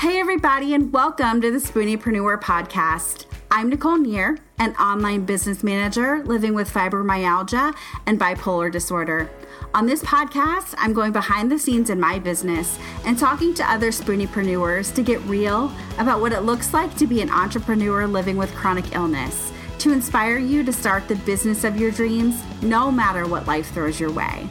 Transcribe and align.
Hey, 0.00 0.18
everybody, 0.18 0.72
and 0.72 0.90
welcome 0.94 1.42
to 1.42 1.50
the 1.50 1.58
Spooniepreneur 1.58 2.40
podcast. 2.40 3.26
I'm 3.50 3.68
Nicole 3.68 3.98
Neer, 3.98 4.38
an 4.58 4.74
online 4.76 5.26
business 5.26 5.62
manager 5.62 6.24
living 6.24 6.54
with 6.54 6.72
fibromyalgia 6.72 7.74
and 8.06 8.18
bipolar 8.18 8.72
disorder. 8.72 9.28
On 9.74 9.84
this 9.84 10.02
podcast, 10.02 10.74
I'm 10.78 10.94
going 10.94 11.12
behind 11.12 11.52
the 11.52 11.58
scenes 11.58 11.90
in 11.90 12.00
my 12.00 12.18
business 12.18 12.78
and 13.04 13.18
talking 13.18 13.52
to 13.52 13.70
other 13.70 13.90
spooniepreneurs 13.90 14.94
to 14.94 15.02
get 15.02 15.20
real 15.24 15.70
about 15.98 16.22
what 16.22 16.32
it 16.32 16.44
looks 16.44 16.72
like 16.72 16.96
to 16.96 17.06
be 17.06 17.20
an 17.20 17.28
entrepreneur 17.28 18.06
living 18.06 18.38
with 18.38 18.54
chronic 18.54 18.94
illness, 18.94 19.52
to 19.80 19.92
inspire 19.92 20.38
you 20.38 20.64
to 20.64 20.72
start 20.72 21.08
the 21.08 21.16
business 21.16 21.62
of 21.62 21.78
your 21.78 21.90
dreams 21.90 22.42
no 22.62 22.90
matter 22.90 23.28
what 23.28 23.46
life 23.46 23.70
throws 23.74 24.00
your 24.00 24.10
way. 24.10 24.48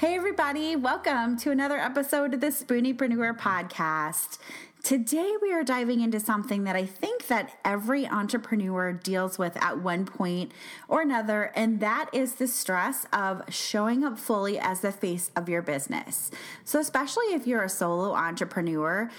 Hey, 0.00 0.14
everybody, 0.14 0.76
welcome 0.76 1.36
to 1.40 1.50
another 1.50 1.76
episode 1.76 2.32
of 2.32 2.40
the 2.40 2.46
Spooniepreneur 2.46 3.38
podcast. 3.38 4.38
Today, 4.82 5.34
we 5.42 5.52
are 5.52 5.62
diving 5.62 6.00
into 6.00 6.18
something 6.18 6.64
that 6.64 6.74
I 6.74 6.86
think 6.86 7.26
that 7.26 7.58
every 7.66 8.06
entrepreneur 8.06 8.94
deals 8.94 9.36
with 9.36 9.62
at 9.62 9.80
one 9.80 10.06
point 10.06 10.52
or 10.88 11.02
another, 11.02 11.52
and 11.54 11.80
that 11.80 12.08
is 12.14 12.36
the 12.36 12.48
stress 12.48 13.04
of 13.12 13.42
showing 13.52 14.02
up 14.02 14.18
fully 14.18 14.58
as 14.58 14.80
the 14.80 14.90
face 14.90 15.30
of 15.36 15.50
your 15.50 15.60
business. 15.60 16.30
So, 16.64 16.80
especially 16.80 17.34
if 17.34 17.46
you're 17.46 17.62
a 17.62 17.68
solo 17.68 18.14
entrepreneur, 18.14 19.10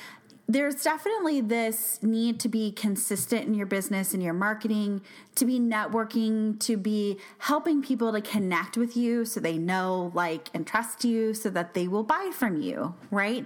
there's 0.54 0.84
definitely 0.84 1.40
this 1.40 2.02
need 2.04 2.40
to 2.42 2.50
be 2.50 2.72
consistent 2.72 3.48
in 3.48 3.54
your 3.54 3.66
business 3.66 4.14
and 4.14 4.22
your 4.22 4.34
marketing, 4.34 5.02
to 5.36 5.46
be 5.46 5.60
networking, 5.60 6.60
to 6.60 6.76
be 6.76 7.18
helping 7.38 7.82
people 7.82 8.12
to 8.12 8.22
connect 8.22 8.76
with 8.76 8.98
you 8.98 9.24
so 9.24 9.40
they 9.40 9.58
know, 9.58 10.12
like, 10.14 10.50
and 10.54 10.68
trust 10.68 11.06
you 11.06 11.34
so 11.34 11.50
that 11.50 11.74
they 11.74 11.88
will 11.88 12.04
buy 12.04 12.32
from 12.34 12.60
you, 12.60 12.96
right? 13.12 13.46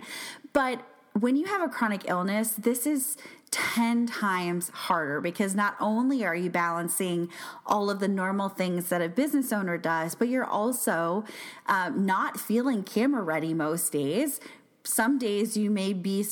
But 0.51 0.81
when 1.19 1.35
you 1.35 1.45
have 1.45 1.61
a 1.61 1.69
chronic 1.69 2.09
illness, 2.09 2.51
this 2.51 2.87
is 2.87 3.17
10 3.51 4.07
times 4.07 4.69
harder 4.69 5.21
because 5.21 5.53
not 5.53 5.75
only 5.79 6.25
are 6.25 6.35
you 6.35 6.49
balancing 6.49 7.29
all 7.65 7.89
of 7.89 7.99
the 7.99 8.07
normal 8.07 8.49
things 8.49 8.89
that 8.89 9.01
a 9.01 9.07
business 9.07 9.53
owner 9.53 9.77
does, 9.77 10.15
but 10.15 10.27
you're 10.27 10.43
also 10.43 11.23
um, 11.67 12.05
not 12.05 12.39
feeling 12.39 12.83
camera 12.83 13.21
ready 13.21 13.53
most 13.53 13.91
days. 13.91 14.39
Some 14.83 15.17
days 15.17 15.55
you 15.55 15.69
may 15.69 15.93
be 15.93 16.25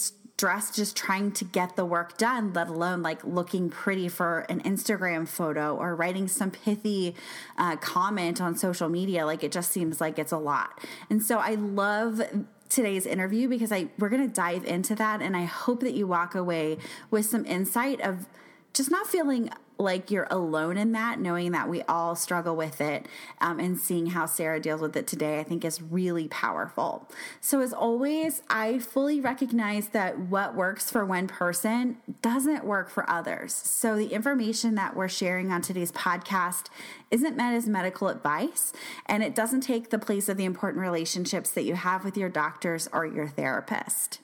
stressed 0.44 0.75
just 0.75 0.97
trying 0.97 1.31
to 1.31 1.45
get 1.45 1.77
the 1.77 1.86
work 1.86 2.17
done, 2.17 2.52
let 2.52 2.67
alone 2.67 3.02
like 3.02 3.23
looking 3.23 3.69
pretty 3.69 4.09
for 4.09 4.39
an 4.50 4.61
Instagram 4.63 5.25
photo 5.25 5.73
or 5.73 5.95
writing 5.95 6.27
some 6.27 6.52
pithy 6.52 7.16
uh, 7.58 7.77
comment 7.77 8.41
on 8.41 8.53
social 8.58 8.89
media. 8.89 9.25
Like 9.25 9.41
it 9.41 9.53
just 9.53 9.72
seems 9.72 10.02
like 10.02 10.19
it's 10.19 10.33
a 10.33 10.38
lot. 10.38 10.83
And 11.09 11.23
so 11.23 11.38
I 11.39 11.55
love 11.55 12.22
today's 12.67 13.05
interview 13.05 13.47
because 13.47 13.72
I 13.72 13.88
we're 13.97 14.09
going 14.09 14.27
to 14.27 14.33
dive 14.33 14.66
into 14.66 14.95
that 14.95 15.22
and 15.22 15.38
I 15.38 15.45
hope 15.45 15.80
that 15.80 15.94
you 15.94 16.08
walk 16.08 16.35
away 16.35 16.78
with 17.09 17.25
some 17.25 17.45
insight 17.45 18.02
of 18.02 18.28
just 18.73 18.91
not 18.91 19.07
feeling 19.07 19.50
like 19.77 20.11
you're 20.11 20.27
alone 20.29 20.77
in 20.77 20.91
that, 20.93 21.19
knowing 21.19 21.52
that 21.52 21.69
we 21.69 21.81
all 21.83 22.16
struggle 22.16 22.55
with 22.55 22.79
it, 22.79 23.07
um, 23.41 23.59
and 23.59 23.79
seeing 23.79 24.07
how 24.07 24.25
Sarah 24.25 24.59
deals 24.59 24.81
with 24.81 24.95
it 24.95 25.07
today, 25.07 25.39
I 25.39 25.43
think 25.43 25.66
is 25.66 25.81
really 25.81 26.27
powerful. 26.27 27.09
So, 27.41 27.59
as 27.59 27.73
always, 27.73 28.41
I 28.49 28.79
fully 28.79 29.19
recognize 29.19 29.89
that 29.89 30.19
what 30.19 30.55
works 30.55 30.89
for 30.89 31.05
one 31.05 31.27
person 31.27 31.97
doesn't 32.21 32.66
work 32.66 32.89
for 32.89 33.09
others. 33.09 33.53
So, 33.53 33.95
the 33.95 34.13
information 34.13 34.75
that 34.75 34.95
we're 34.95 35.09
sharing 35.09 35.51
on 35.51 35.61
today's 35.61 35.91
podcast 35.91 36.67
isn't 37.11 37.35
meant 37.35 37.55
as 37.55 37.67
medical 37.67 38.07
advice, 38.07 38.73
and 39.05 39.23
it 39.23 39.35
doesn't 39.35 39.61
take 39.61 39.89
the 39.89 39.99
place 39.99 40.29
of 40.29 40.38
the 40.38 40.45
important 40.45 40.81
relationships 40.81 41.51
that 41.51 41.63
you 41.63 41.75
have 41.75 42.03
with 42.03 42.17
your 42.17 42.29
doctors 42.29 42.88
or 42.94 43.05
your 43.05 43.27
therapist. 43.27 44.19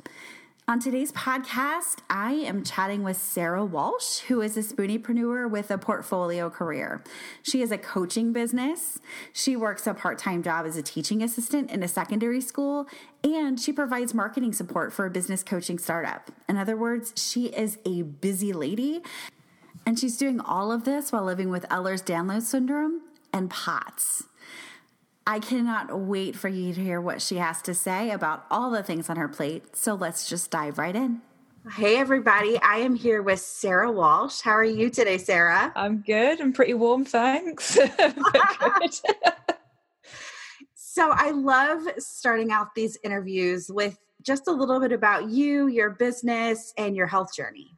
On 0.69 0.79
today's 0.79 1.11
podcast, 1.13 2.01
I 2.11 2.33
am 2.33 2.63
chatting 2.63 3.01
with 3.01 3.17
Sarah 3.17 3.65
Walsh, 3.65 4.19
who 4.27 4.39
is 4.41 4.55
a 4.55 4.59
spooniepreneur 4.59 5.49
with 5.49 5.71
a 5.71 5.79
portfolio 5.79 6.51
career. 6.51 7.01
She 7.41 7.61
has 7.61 7.71
a 7.71 7.77
coaching 7.79 8.33
business. 8.33 8.99
She 9.33 9.55
works 9.55 9.87
a 9.87 9.95
part 9.95 10.19
time 10.19 10.43
job 10.43 10.67
as 10.67 10.77
a 10.77 10.83
teaching 10.83 11.23
assistant 11.23 11.71
in 11.71 11.81
a 11.81 11.87
secondary 11.87 12.39
school, 12.39 12.85
and 13.23 13.59
she 13.59 13.73
provides 13.73 14.13
marketing 14.13 14.53
support 14.53 14.93
for 14.93 15.07
a 15.07 15.09
business 15.09 15.41
coaching 15.41 15.79
startup. 15.79 16.29
In 16.47 16.55
other 16.55 16.77
words, 16.77 17.13
she 17.15 17.47
is 17.47 17.79
a 17.83 18.03
busy 18.03 18.53
lady, 18.53 19.01
and 19.87 19.97
she's 19.97 20.17
doing 20.17 20.39
all 20.39 20.71
of 20.71 20.83
this 20.83 21.11
while 21.11 21.23
living 21.23 21.49
with 21.49 21.67
Ehlers 21.69 22.03
Danlos 22.03 22.43
syndrome 22.43 23.01
and 23.33 23.49
POTS. 23.49 24.28
I 25.29 25.37
cannot 25.37 25.95
wait 25.95 26.35
for 26.35 26.47
you 26.47 26.73
to 26.73 26.81
hear 26.83 26.99
what 26.99 27.21
she 27.21 27.35
has 27.35 27.61
to 27.61 27.75
say 27.75 28.09
about 28.09 28.47
all 28.49 28.71
the 28.71 28.81
things 28.81 29.11
on 29.11 29.17
her 29.17 29.27
plate. 29.27 29.75
So 29.75 29.93
let's 29.93 30.27
just 30.27 30.49
dive 30.49 30.79
right 30.79 30.95
in. 30.95 31.21
Hey, 31.75 31.97
everybody. 31.97 32.59
I 32.63 32.77
am 32.77 32.95
here 32.95 33.21
with 33.21 33.39
Sarah 33.39 33.91
Walsh. 33.91 34.41
How 34.41 34.53
are 34.53 34.63
you 34.63 34.89
today, 34.89 35.19
Sarah? 35.19 35.71
I'm 35.75 36.01
good. 36.01 36.41
I'm 36.41 36.51
pretty 36.51 36.73
warm, 36.73 37.05
thanks. 37.05 37.65
so 40.73 41.11
I 41.11 41.29
love 41.29 41.83
starting 41.99 42.51
out 42.51 42.73
these 42.73 42.97
interviews 43.03 43.69
with 43.71 43.99
just 44.23 44.47
a 44.47 44.51
little 44.51 44.79
bit 44.79 44.91
about 44.91 45.29
you, 45.29 45.67
your 45.67 45.91
business, 45.91 46.73
and 46.75 46.95
your 46.95 47.05
health 47.05 47.35
journey. 47.35 47.77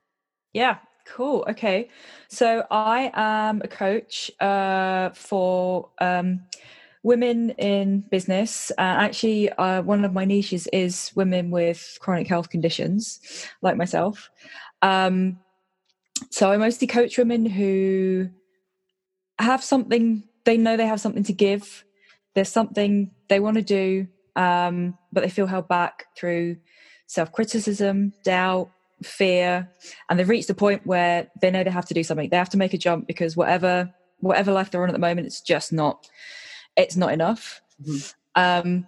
Yeah, 0.54 0.78
cool. 1.06 1.46
Okay. 1.50 1.90
So 2.30 2.66
I 2.72 3.12
am 3.14 3.62
a 3.62 3.68
coach 3.68 4.32
uh, 4.40 5.10
for. 5.10 5.90
Um, 6.00 6.44
women 7.04 7.52
in 7.52 8.02
business. 8.12 8.72
Uh, 8.78 8.82
actually, 8.82 9.50
uh, 9.54 9.82
one 9.82 10.06
of 10.06 10.14
my 10.14 10.26
niches 10.26 10.68
is 10.72 11.12
women 11.16 11.52
with 11.52 11.98
chronic 12.00 12.28
health 12.28 12.50
conditions, 12.50 13.48
like 13.62 13.78
myself. 13.78 14.30
Um, 14.82 15.40
so 16.30 16.52
I 16.52 16.58
mostly 16.58 16.88
coach 16.88 17.18
women 17.18 17.46
who 17.46 18.30
have 19.40 19.64
something 19.64 20.24
they 20.44 20.58
know 20.58 20.78
they 20.78 20.88
have 20.88 21.02
something 21.02 21.24
to 21.24 21.34
give. 21.34 21.84
There's 22.34 22.50
something 22.50 23.12
they 23.28 23.40
want 23.40 23.58
to 23.58 23.64
do, 23.64 24.08
um, 24.36 24.98
but 25.12 25.22
they 25.22 25.30
feel 25.30 25.48
held 25.48 25.68
back 25.68 26.06
through 26.16 26.58
self 27.08 27.32
criticism, 27.32 28.14
doubt, 28.24 28.70
fear, 29.04 29.70
and 30.10 30.18
they've 30.20 30.30
reached 30.30 30.50
a 30.50 30.56
point 30.56 30.86
where 30.86 31.28
they 31.42 31.52
know 31.52 31.64
they 31.64 31.70
have 31.70 31.88
to 31.88 31.94
do 31.94 32.04
something. 32.04 32.30
They 32.30 32.38
have 32.38 32.50
to 32.50 32.58
make 32.58 32.74
a 32.74 32.78
jump 32.78 33.08
because 33.08 33.36
whatever 33.36 33.92
whatever 34.20 34.52
life 34.52 34.70
they're 34.70 34.84
on 34.84 34.90
at 34.90 34.94
the 34.94 35.00
moment, 35.00 35.28
it's 35.28 35.42
just 35.42 35.74
not 35.74 36.08
it's 36.76 36.96
not 36.96 37.12
enough. 37.12 37.62
Mm-hmm. 37.84 38.12
Um, 38.36 38.88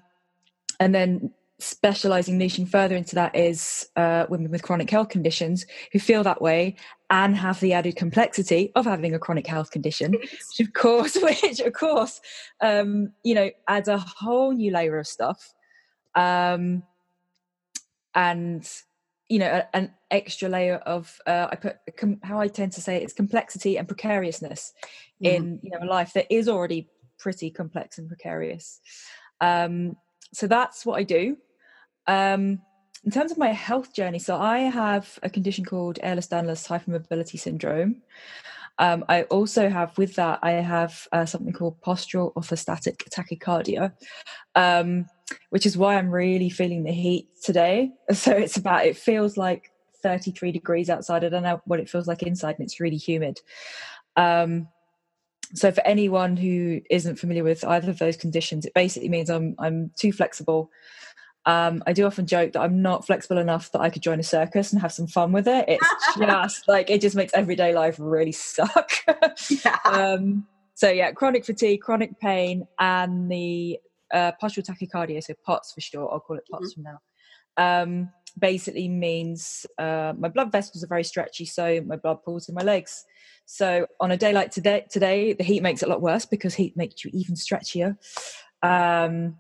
and 0.80 0.94
then 0.94 1.32
specializing, 1.60 2.38
niching 2.40 2.68
further 2.68 2.96
into 2.96 3.16
that 3.16 3.36
is 3.36 3.88
uh, 3.96 4.26
women 4.30 4.52
with 4.52 4.64
chronic 4.64 4.90
health 4.90 5.10
conditions 5.10 5.66
who 5.92 6.00
feel 6.00 6.24
that 6.24 6.42
way 6.42 6.76
and 7.10 7.36
have 7.36 7.60
the 7.60 7.74
added 7.74 7.96
complexity 7.96 8.72
of 8.76 8.86
having 8.86 9.14
a 9.14 9.20
chronic 9.20 9.48
health 9.48 9.72
condition, 9.72 10.12
which 10.58 10.60
of 10.60 10.74
course, 10.74 11.16
which 11.22 11.60
of 11.60 11.74
course, 11.74 12.22
um, 12.62 13.12
you 13.24 13.36
know, 13.36 13.50
adds 13.68 13.88
a 13.88 13.98
whole 13.98 14.52
new 14.52 14.72
layer 14.72 14.98
of 15.00 15.08
stuff. 15.08 15.54
Um, 16.16 16.84
and 18.16 18.70
you 19.30 19.40
know 19.40 19.64
an 19.74 19.92
extra 20.12 20.48
layer 20.50 20.76
of 20.76 21.20
uh, 21.26 21.48
i 21.52 21.56
put 21.56 21.78
how 22.22 22.40
i 22.40 22.48
tend 22.48 22.72
to 22.72 22.82
say 22.82 22.98
it, 22.98 23.04
it's 23.04 23.14
complexity 23.14 23.78
and 23.78 23.88
precariousness 23.88 24.74
mm-hmm. 25.24 25.26
in 25.36 25.60
you 25.64 25.72
know 25.72 25.80
a 25.82 25.86
life 25.86 26.14
that 26.14 26.32
is 26.32 26.48
already 26.48 26.88
pretty 27.24 27.50
complex 27.50 27.98
and 27.98 28.10
precarious. 28.10 28.82
Um, 29.40 29.96
so 30.34 30.46
that's 30.46 30.86
what 30.86 31.00
I 31.00 31.04
do. 31.04 31.38
Um, 32.06 32.60
in 33.06 33.12
terms 33.12 33.32
of 33.32 33.38
my 33.38 33.50
health 33.50 33.94
journey, 33.94 34.20
so 34.20 34.38
I 34.38 34.60
have 34.60 35.18
a 35.24 35.30
condition 35.30 35.66
called 35.66 36.00
Ehlers-Danlos 36.04 36.68
hypermobility 36.68 37.40
syndrome. 37.40 38.02
Um, 38.78 39.06
I 39.08 39.24
also 39.24 39.70
have, 39.70 39.98
with 39.98 40.16
that, 40.16 40.40
I 40.42 40.52
have 40.52 41.08
uh, 41.12 41.26
something 41.26 41.54
called 41.54 41.80
postural 41.82 42.34
orthostatic 42.34 42.98
tachycardia, 43.10 43.94
um, 44.56 45.06
which 45.50 45.66
is 45.66 45.78
why 45.78 45.96
I'm 45.96 46.10
really 46.10 46.50
feeling 46.50 46.84
the 46.84 46.92
heat 46.92 47.28
today. 47.42 47.92
So 48.14 48.32
it's 48.32 48.58
about, 48.58 48.86
it 48.86 48.98
feels 48.98 49.38
like 49.38 49.72
33 50.02 50.52
degrees 50.52 50.90
outside. 50.90 51.24
I 51.24 51.30
don't 51.30 51.44
know 51.44 51.62
what 51.66 51.80
it 51.80 51.90
feels 51.90 52.08
like 52.08 52.24
inside, 52.24 52.56
and 52.58 52.66
it's 52.66 52.80
really 52.80 52.98
humid. 52.98 53.40
Um, 54.16 54.68
so 55.54 55.72
for 55.72 55.86
anyone 55.86 56.36
who 56.36 56.82
isn't 56.90 57.18
familiar 57.18 57.44
with 57.44 57.64
either 57.64 57.90
of 57.90 58.00
those 58.00 58.18
conditions, 58.18 58.66
it 58.66 58.74
basically 58.74 59.10
means 59.10 59.30
I'm 59.30 59.56
I'm 59.60 59.92
too 59.98 60.12
flexible. 60.12 60.70
Um, 61.46 61.84
I 61.86 61.94
do 61.94 62.06
often 62.06 62.26
joke 62.26 62.54
that 62.54 62.62
I'm 62.62 62.82
not 62.82 63.06
flexible 63.06 63.38
enough 63.38 63.72
that 63.74 63.82
I 63.82 63.90
could 63.90 64.02
join 64.02 64.20
a 64.20 64.24
circus 64.24 64.72
and 64.72 64.82
have 64.82 64.94
some 64.94 65.08
fun 65.08 65.34
with 65.34 65.48
it. 65.48 65.66
It's 65.68 66.18
just 66.18 66.64
like 66.68 66.90
it 66.90 67.02
just 67.02 67.16
makes 67.16 67.34
everyday 67.34 67.74
life 67.74 67.98
really 68.00 68.32
suck. 68.32 68.92
yeah. 69.50 69.78
Um, 69.86 70.48
so 70.76 70.90
yeah, 70.90 71.12
chronic 71.12 71.46
fatigue, 71.46 71.82
chronic 71.82 72.20
pain, 72.20 72.66
and 72.80 73.32
the 73.32 73.80
uh, 74.14 74.32
postural 74.42 74.66
tachycardia, 74.66 75.24
so 75.24 75.34
POTS 75.46 75.74
for 75.74 75.82
short. 75.82 76.12
I'll 76.12 76.20
call 76.20 76.38
it 76.38 76.44
POTS 76.52 76.74
mm-hmm. 76.74 76.84
from 76.84 76.94
now. 76.94 77.82
Um, 77.82 78.10
basically 78.40 78.88
means 78.88 79.66
uh, 79.78 80.14
my 80.18 80.30
blood 80.30 80.52
vessels 80.52 80.84
are 80.84 80.88
very 80.88 81.04
stretchy, 81.04 81.46
so 81.46 81.82
my 81.86 81.96
blood 81.96 82.24
pools 82.24 82.50
in 82.50 82.56
my 82.56 82.64
legs. 82.64 83.06
So 83.46 83.88
on 84.00 84.12
a 84.12 84.18
day 84.18 84.34
like 84.34 84.52
today, 84.52 84.86
today 84.90 85.34
the 85.34 85.44
heat 85.44 85.62
makes 85.62 85.84
it 85.84 85.88
a 85.88 85.90
lot 85.90 86.02
worse 86.02 86.26
because 86.26 86.56
heat 86.56 86.76
makes 86.78 87.04
you 87.04 87.12
even 87.14 87.36
stretchier. 87.36 87.98
Um, 88.62 89.38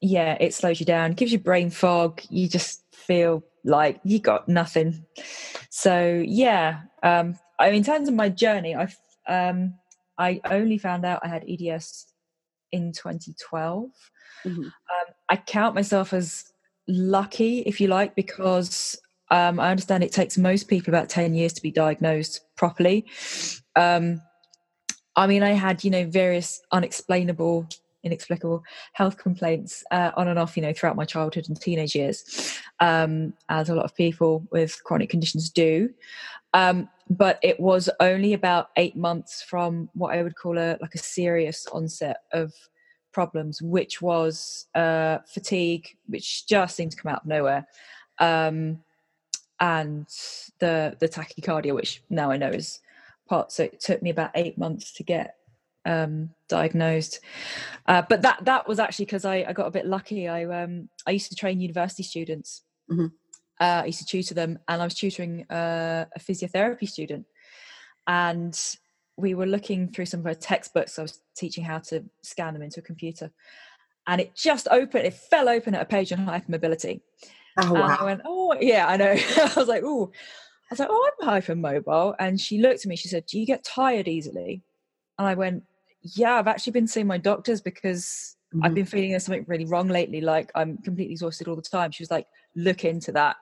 yeah, 0.00 0.36
it 0.40 0.54
slows 0.54 0.78
you 0.80 0.86
down, 0.86 1.12
gives 1.12 1.32
you 1.32 1.38
brain 1.38 1.70
fog. 1.70 2.22
You 2.28 2.48
just 2.48 2.82
feel 2.92 3.42
like 3.64 4.00
you 4.04 4.18
got 4.18 4.48
nothing. 4.48 5.04
So 5.70 6.22
yeah, 6.24 6.82
um, 7.02 7.38
I 7.58 7.66
mean, 7.66 7.76
in 7.76 7.84
terms 7.84 8.08
of 8.08 8.14
my 8.14 8.28
journey, 8.28 8.76
I 8.76 8.88
um, 9.28 9.74
I 10.18 10.40
only 10.44 10.78
found 10.78 11.04
out 11.04 11.20
I 11.22 11.28
had 11.28 11.44
EDS 11.48 12.06
in 12.72 12.92
2012. 12.92 13.90
Mm-hmm. 14.44 14.60
Um, 14.62 14.70
I 15.28 15.36
count 15.36 15.74
myself 15.74 16.12
as 16.12 16.52
lucky, 16.88 17.60
if 17.60 17.80
you 17.80 17.88
like, 17.88 18.14
because 18.14 18.98
um, 19.30 19.58
I 19.58 19.70
understand 19.70 20.04
it 20.04 20.12
takes 20.12 20.38
most 20.38 20.68
people 20.68 20.92
about 20.92 21.08
10 21.08 21.34
years 21.34 21.52
to 21.54 21.62
be 21.62 21.70
diagnosed 21.70 22.40
properly. 22.56 23.06
Um, 23.74 24.20
I 25.16 25.26
mean, 25.26 25.42
I 25.42 25.50
had, 25.50 25.82
you 25.82 25.90
know, 25.90 26.04
various 26.06 26.60
unexplainable, 26.72 27.66
inexplicable 28.04 28.62
health 28.92 29.16
complaints 29.16 29.82
uh, 29.90 30.12
on 30.16 30.28
and 30.28 30.38
off, 30.38 30.56
you 30.56 30.62
know, 30.62 30.72
throughout 30.72 30.96
my 30.96 31.04
childhood 31.04 31.48
and 31.48 31.60
teenage 31.60 31.94
years, 31.94 32.58
um, 32.80 33.32
as 33.48 33.68
a 33.68 33.74
lot 33.74 33.84
of 33.84 33.96
people 33.96 34.46
with 34.52 34.82
chronic 34.84 35.10
conditions 35.10 35.50
do. 35.50 35.90
Um, 36.54 36.88
but 37.08 37.38
it 37.42 37.58
was 37.60 37.88
only 38.00 38.32
about 38.32 38.70
eight 38.76 38.96
months 38.96 39.42
from 39.42 39.88
what 39.94 40.14
I 40.14 40.22
would 40.22 40.36
call 40.36 40.58
a 40.58 40.78
like 40.80 40.94
a 40.94 40.98
serious 40.98 41.66
onset 41.72 42.22
of 42.32 42.52
problems, 43.12 43.62
which 43.62 44.02
was 44.02 44.66
uh, 44.74 45.18
fatigue, 45.26 45.96
which 46.06 46.46
just 46.46 46.76
seemed 46.76 46.92
to 46.92 46.96
come 46.96 47.12
out 47.12 47.22
of 47.22 47.26
nowhere, 47.26 47.66
um, 48.18 48.78
and 49.60 50.06
the 50.58 50.96
the 50.98 51.08
tachycardia, 51.08 51.74
which 51.74 52.02
now 52.10 52.30
I 52.30 52.36
know 52.36 52.50
is 52.50 52.80
part. 53.28 53.52
So 53.52 53.64
it 53.64 53.80
took 53.80 54.02
me 54.02 54.10
about 54.10 54.30
eight 54.34 54.58
months 54.58 54.92
to 54.94 55.02
get 55.02 55.36
um, 55.86 56.30
diagnosed. 56.48 57.20
Uh, 57.86 58.02
but 58.08 58.22
that 58.22 58.44
that 58.44 58.68
was 58.68 58.78
actually 58.78 59.06
because 59.06 59.24
I, 59.24 59.44
I, 59.48 59.52
got 59.52 59.66
a 59.66 59.70
bit 59.70 59.86
lucky. 59.86 60.28
I 60.28 60.44
um, 60.44 60.88
I 61.06 61.12
used 61.12 61.30
to 61.30 61.36
train 61.36 61.60
university 61.60 62.02
students. 62.02 62.62
Mm-hmm. 62.90 63.06
Uh, 63.58 63.82
I 63.82 63.86
used 63.86 64.00
to 64.00 64.06
tutor 64.06 64.34
them, 64.34 64.58
and 64.68 64.82
I 64.82 64.84
was 64.84 64.94
tutoring 64.94 65.46
uh, 65.50 66.04
a 66.14 66.20
physiotherapy 66.20 66.88
student, 66.88 67.24
and 68.06 68.58
we 69.16 69.34
were 69.34 69.46
looking 69.46 69.90
through 69.90 70.06
some 70.06 70.20
of 70.20 70.26
her 70.26 70.34
textbooks. 70.34 70.98
I 70.98 71.02
was 71.02 71.20
teaching 71.34 71.64
how 71.64 71.78
to 71.78 72.04
scan 72.22 72.52
them 72.52 72.62
into 72.62 72.80
a 72.80 72.82
computer, 72.82 73.30
and 74.06 74.20
it 74.20 74.34
just 74.34 74.68
opened. 74.70 75.06
It 75.06 75.14
fell 75.14 75.48
open 75.48 75.74
at 75.74 75.82
a 75.82 75.86
page 75.86 76.12
on 76.12 76.18
hypermobility. 76.18 77.00
Oh 77.58 77.72
wow! 77.72 77.84
And 77.84 77.92
I 77.92 78.04
went, 78.04 78.20
oh 78.24 78.56
yeah, 78.60 78.86
I 78.86 78.96
know. 78.96 79.16
I 79.36 79.52
was 79.56 79.68
like, 79.68 79.82
oh, 79.84 80.10
I 80.70 80.72
was 80.72 80.78
like, 80.80 80.88
oh, 80.90 81.10
I'm 81.22 81.28
hypermobile, 81.28 82.16
and 82.18 82.40
she 82.40 82.60
looked 82.60 82.80
at 82.80 82.86
me. 82.86 82.96
She 82.96 83.08
said, 83.08 83.26
"Do 83.26 83.38
you 83.38 83.46
get 83.46 83.64
tired 83.64 84.08
easily?" 84.08 84.62
And 85.18 85.28
I 85.28 85.34
went, 85.34 85.62
"Yeah, 86.02 86.34
I've 86.34 86.48
actually 86.48 86.72
been 86.72 86.88
seeing 86.88 87.06
my 87.06 87.18
doctors 87.18 87.60
because 87.60 88.36
mm-hmm. 88.54 88.64
I've 88.64 88.74
been 88.74 88.84
feeling 88.84 89.10
there's 89.10 89.24
something 89.24 89.44
really 89.46 89.64
wrong 89.64 89.88
lately. 89.88 90.20
Like 90.20 90.50
I'm 90.54 90.78
completely 90.78 91.12
exhausted 91.12 91.48
all 91.48 91.56
the 91.56 91.62
time." 91.62 91.92
She 91.92 92.02
was 92.02 92.10
like, 92.10 92.26
"Look 92.56 92.84
into 92.84 93.12
that." 93.12 93.36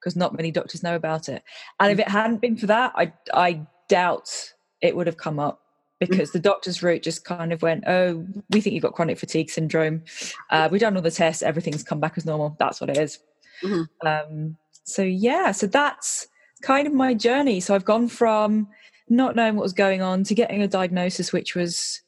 Because 0.00 0.14
not 0.14 0.36
many 0.36 0.52
doctors 0.52 0.82
know 0.82 0.94
about 0.94 1.28
it, 1.28 1.42
and 1.80 1.90
if 1.90 1.98
mm. 1.98 2.02
it 2.02 2.08
hadn't 2.08 2.40
been 2.40 2.56
for 2.56 2.66
that, 2.66 2.92
I 2.96 3.12
I 3.32 3.66
doubt 3.88 4.52
it 4.80 4.94
would 4.94 5.06
have 5.06 5.16
come 5.16 5.38
up 5.38 5.60
because 6.00 6.30
the 6.30 6.38
doctor's 6.38 6.82
route 6.82 7.02
just 7.02 7.24
kind 7.24 7.52
of 7.52 7.62
went, 7.62 7.84
oh, 7.86 8.24
we 8.50 8.60
think 8.60 8.74
you've 8.74 8.82
got 8.82 8.94
chronic 8.94 9.18
fatigue 9.18 9.50
syndrome. 9.50 10.02
Uh, 10.50 10.68
we've 10.70 10.80
done 10.80 10.94
all 10.94 11.02
the 11.02 11.10
tests, 11.10 11.42
everything's 11.42 11.82
come 11.82 11.98
back 12.00 12.14
as 12.16 12.24
normal. 12.24 12.56
That's 12.58 12.80
what 12.80 12.90
it 12.90 12.96
is. 12.96 13.18
Mm-hmm. 13.62 14.06
Um, 14.06 14.56
so 14.84 15.02
yeah, 15.02 15.52
so 15.52 15.66
that's 15.66 16.28
kind 16.62 16.86
of 16.86 16.92
my 16.92 17.14
journey. 17.14 17.60
So 17.60 17.74
I've 17.74 17.84
gone 17.84 18.08
from 18.08 18.68
not 19.08 19.36
knowing 19.36 19.56
what 19.56 19.62
was 19.62 19.72
going 19.72 20.02
on 20.02 20.24
to 20.24 20.34
getting 20.34 20.62
a 20.62 20.68
diagnosis, 20.68 21.32
which 21.32 21.54
was 21.54 22.00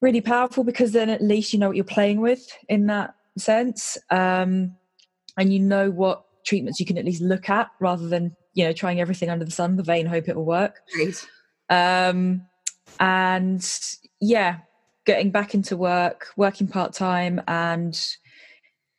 really 0.00 0.20
powerful 0.20 0.64
because 0.64 0.92
then 0.92 1.08
at 1.08 1.22
least 1.22 1.52
you 1.52 1.58
know 1.58 1.68
what 1.68 1.76
you're 1.76 1.84
playing 1.84 2.20
with 2.20 2.46
in 2.68 2.86
that 2.86 3.14
sense, 3.38 3.98
um, 4.10 4.74
and 5.36 5.52
you 5.52 5.60
know 5.60 5.90
what 5.90 6.24
treatments 6.44 6.78
you 6.78 6.86
can 6.86 6.98
at 6.98 7.04
least 7.04 7.22
look 7.22 7.48
at 7.48 7.70
rather 7.80 8.06
than 8.06 8.36
you 8.52 8.64
know 8.64 8.72
trying 8.72 9.00
everything 9.00 9.30
under 9.30 9.44
the 9.44 9.50
sun, 9.50 9.76
the 9.76 9.82
vain 9.82 10.06
hope 10.06 10.28
it 10.28 10.36
will 10.36 10.44
work. 10.44 10.80
Right. 10.96 11.26
Um, 12.08 12.46
and 13.00 13.66
yeah, 14.20 14.58
getting 15.06 15.30
back 15.30 15.54
into 15.54 15.76
work, 15.76 16.28
working 16.36 16.68
part 16.68 16.92
time, 16.92 17.40
and 17.48 17.98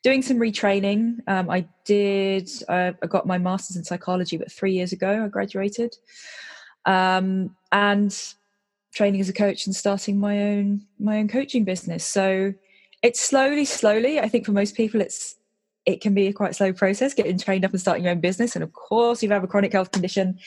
doing 0.05 0.21
some 0.21 0.37
retraining. 0.37 1.17
Um, 1.27 1.49
I 1.49 1.67
did. 1.83 2.47
Uh, 2.69 2.91
I 3.01 3.07
got 3.07 3.25
my 3.25 3.39
master's 3.39 3.75
in 3.75 3.83
psychology, 3.83 4.37
but 4.37 4.51
three 4.51 4.71
years 4.71 4.93
ago 4.93 5.25
I 5.25 5.27
graduated, 5.27 5.95
um, 6.85 7.55
and 7.71 8.15
training 8.93 9.19
as 9.19 9.29
a 9.29 9.33
coach 9.33 9.65
and 9.65 9.75
starting 9.75 10.19
my 10.19 10.43
own 10.43 10.85
my 10.99 11.17
own 11.17 11.27
coaching 11.27 11.63
business. 11.63 12.05
So 12.05 12.53
it's 13.01 13.19
slowly, 13.19 13.65
slowly. 13.65 14.19
I 14.19 14.29
think 14.29 14.45
for 14.45 14.51
most 14.51 14.75
people, 14.75 15.01
it's 15.01 15.37
it 15.87 16.01
can 16.01 16.13
be 16.13 16.27
a 16.27 16.33
quite 16.33 16.55
slow 16.55 16.71
process 16.71 17.15
getting 17.15 17.39
trained 17.39 17.65
up 17.65 17.71
and 17.71 17.81
starting 17.81 18.03
your 18.03 18.11
own 18.11 18.21
business. 18.21 18.55
And 18.55 18.63
of 18.63 18.73
course, 18.73 19.19
if 19.19 19.23
you 19.23 19.33
have 19.33 19.43
a 19.43 19.47
chronic 19.47 19.73
health 19.73 19.91
condition, 19.91 20.37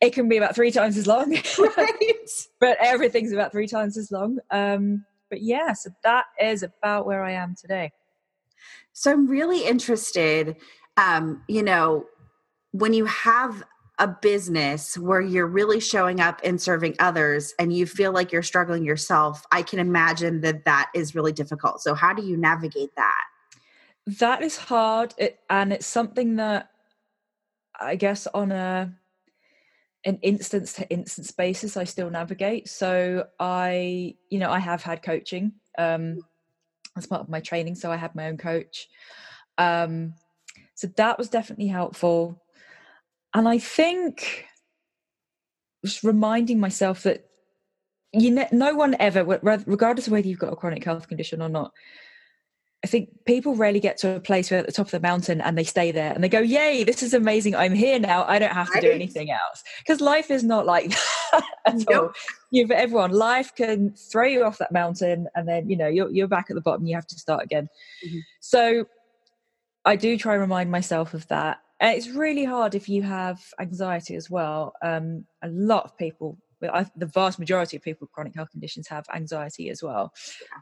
it 0.00 0.12
can 0.12 0.28
be 0.28 0.36
about 0.36 0.54
three 0.54 0.70
times 0.70 0.96
as 0.96 1.08
long. 1.08 1.36
Right. 1.58 2.12
but 2.60 2.78
everything's 2.80 3.32
about 3.32 3.50
three 3.50 3.66
times 3.66 3.98
as 3.98 4.12
long. 4.12 4.38
Um, 4.52 5.04
but 5.30 5.42
yeah, 5.42 5.72
so 5.72 5.90
that 6.04 6.26
is 6.40 6.62
about 6.62 7.06
where 7.06 7.24
I 7.24 7.32
am 7.32 7.56
today. 7.60 7.92
So 9.00 9.10
I'm 9.10 9.26
really 9.26 9.64
interested, 9.64 10.56
um, 10.98 11.42
you 11.48 11.62
know, 11.62 12.04
when 12.72 12.92
you 12.92 13.06
have 13.06 13.64
a 13.98 14.06
business 14.06 14.98
where 14.98 15.22
you're 15.22 15.46
really 15.46 15.80
showing 15.80 16.20
up 16.20 16.38
and 16.44 16.60
serving 16.60 16.96
others 16.98 17.54
and 17.58 17.72
you 17.72 17.86
feel 17.86 18.12
like 18.12 18.30
you're 18.30 18.42
struggling 18.42 18.84
yourself, 18.84 19.42
I 19.52 19.62
can 19.62 19.78
imagine 19.78 20.42
that 20.42 20.66
that 20.66 20.90
is 20.94 21.14
really 21.14 21.32
difficult. 21.32 21.80
So, 21.80 21.94
how 21.94 22.12
do 22.12 22.22
you 22.22 22.36
navigate 22.36 22.94
that? 22.96 23.24
That 24.18 24.42
is 24.42 24.58
hard, 24.58 25.14
it, 25.16 25.38
and 25.48 25.72
it's 25.72 25.86
something 25.86 26.36
that 26.36 26.68
I 27.80 27.96
guess 27.96 28.26
on 28.26 28.52
a 28.52 28.94
an 30.04 30.18
instance 30.20 30.74
to 30.74 30.90
instance 30.90 31.30
basis 31.30 31.78
I 31.78 31.84
still 31.84 32.10
navigate. 32.10 32.68
So 32.68 33.28
I, 33.38 34.16
you 34.28 34.38
know, 34.38 34.50
I 34.50 34.58
have 34.58 34.82
had 34.82 35.02
coaching 35.02 35.52
um, 35.78 36.18
as 37.00 37.06
part 37.06 37.22
of 37.22 37.28
my 37.28 37.40
training. 37.40 37.74
So 37.74 37.90
I 37.90 37.96
had 37.96 38.14
my 38.14 38.28
own 38.28 38.36
coach. 38.36 38.88
Um, 39.58 40.14
so 40.74 40.86
that 40.96 41.18
was 41.18 41.28
definitely 41.28 41.66
helpful. 41.66 42.42
And 43.34 43.48
I 43.48 43.58
think 43.58 44.46
just 45.84 46.04
reminding 46.04 46.60
myself 46.60 47.02
that 47.04 47.26
you 48.12 48.30
know, 48.30 48.46
no 48.50 48.74
one 48.74 48.96
ever, 48.98 49.24
regardless 49.24 50.06
of 50.06 50.12
whether 50.12 50.26
you've 50.26 50.38
got 50.38 50.52
a 50.52 50.56
chronic 50.56 50.84
health 50.84 51.08
condition 51.08 51.40
or 51.40 51.48
not, 51.48 51.72
I 52.82 52.86
think 52.86 53.10
people 53.26 53.54
rarely 53.56 53.78
get 53.78 53.98
to 53.98 54.16
a 54.16 54.20
place 54.20 54.50
where 54.50 54.60
at 54.60 54.66
the 54.66 54.72
top 54.72 54.86
of 54.86 54.90
the 54.92 55.00
mountain 55.00 55.42
and 55.42 55.56
they 55.56 55.64
stay 55.64 55.92
there 55.92 56.12
and 56.12 56.24
they 56.24 56.30
go, 56.30 56.40
Yay, 56.40 56.82
this 56.82 57.02
is 57.02 57.12
amazing. 57.12 57.54
I'm 57.54 57.74
here 57.74 57.98
now. 57.98 58.24
I 58.24 58.38
don't 58.38 58.52
have 58.52 58.72
to 58.72 58.80
do 58.80 58.90
anything 58.90 59.30
else. 59.30 59.62
Because 59.80 60.00
life 60.00 60.30
is 60.30 60.42
not 60.42 60.64
like 60.64 60.88
that 61.32 61.44
at 61.66 61.74
nope. 61.88 61.88
all. 61.90 62.12
You 62.50 62.66
for 62.66 62.72
everyone, 62.72 63.10
life 63.10 63.54
can 63.54 63.92
throw 63.92 64.24
you 64.24 64.44
off 64.44 64.56
that 64.58 64.72
mountain 64.72 65.28
and 65.34 65.46
then, 65.46 65.68
you 65.68 65.76
know, 65.76 65.88
you're 65.88 66.10
you're 66.10 66.28
back 66.28 66.46
at 66.48 66.54
the 66.54 66.62
bottom, 66.62 66.86
you 66.86 66.94
have 66.94 67.06
to 67.08 67.18
start 67.18 67.44
again. 67.44 67.68
Mm-hmm. 68.06 68.18
So 68.40 68.86
I 69.84 69.96
do 69.96 70.16
try 70.16 70.34
and 70.34 70.40
remind 70.40 70.70
myself 70.70 71.12
of 71.12 71.28
that. 71.28 71.58
And 71.80 71.96
it's 71.96 72.08
really 72.08 72.44
hard 72.44 72.74
if 72.74 72.88
you 72.88 73.02
have 73.02 73.40
anxiety 73.60 74.14
as 74.14 74.30
well. 74.30 74.72
Um, 74.82 75.26
a 75.42 75.48
lot 75.48 75.84
of 75.84 75.96
people 75.98 76.38
the 76.60 77.06
vast 77.06 77.38
majority 77.38 77.76
of 77.76 77.82
people 77.82 78.04
with 78.04 78.12
chronic 78.12 78.34
health 78.34 78.50
conditions 78.50 78.86
have 78.88 79.06
anxiety 79.14 79.70
as 79.70 79.82
well. 79.82 80.12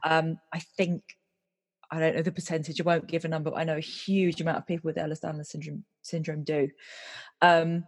Um, 0.04 0.38
I 0.52 0.60
think 0.60 1.02
I 1.90 2.00
don't 2.00 2.16
know 2.16 2.22
the 2.22 2.32
percentage. 2.32 2.80
I 2.80 2.84
won't 2.84 3.06
give 3.06 3.24
a 3.24 3.28
number, 3.28 3.50
but 3.50 3.58
I 3.58 3.64
know 3.64 3.76
a 3.76 3.80
huge 3.80 4.40
amount 4.40 4.58
of 4.58 4.66
people 4.66 4.88
with 4.88 4.96
Ehlers-Danlos 4.96 5.46
syndrome 5.46 5.84
syndrome 6.02 6.44
do. 6.44 6.68
Um, 7.40 7.84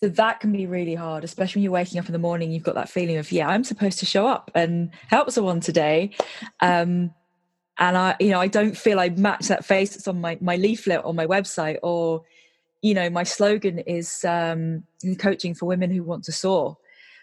so 0.00 0.08
that 0.08 0.40
can 0.40 0.52
be 0.52 0.66
really 0.66 0.94
hard, 0.94 1.24
especially 1.24 1.58
when 1.58 1.64
you're 1.64 1.72
waking 1.72 1.98
up 1.98 2.06
in 2.06 2.12
the 2.12 2.18
morning. 2.18 2.52
You've 2.52 2.62
got 2.62 2.76
that 2.76 2.88
feeling 2.88 3.16
of, 3.16 3.32
yeah, 3.32 3.48
I'm 3.48 3.64
supposed 3.64 3.98
to 3.98 4.06
show 4.06 4.26
up 4.26 4.50
and 4.54 4.90
help 5.08 5.30
someone 5.30 5.60
today, 5.60 6.12
um, 6.60 7.12
and 7.80 7.96
I, 7.96 8.16
you 8.18 8.30
know, 8.30 8.40
I 8.40 8.48
don't 8.48 8.76
feel 8.76 8.98
I 8.98 9.08
match 9.10 9.48
that 9.48 9.64
face 9.64 9.90
that's 9.90 10.08
on 10.08 10.20
my 10.20 10.36
my 10.40 10.56
leaflet 10.56 11.04
on 11.04 11.14
my 11.16 11.26
website, 11.26 11.78
or 11.82 12.22
you 12.80 12.94
know, 12.94 13.10
my 13.10 13.24
slogan 13.24 13.80
is 13.80 14.24
um, 14.24 14.84
coaching 15.18 15.54
for 15.54 15.66
women 15.66 15.90
who 15.90 16.02
want 16.04 16.24
to 16.24 16.32
soar 16.32 16.76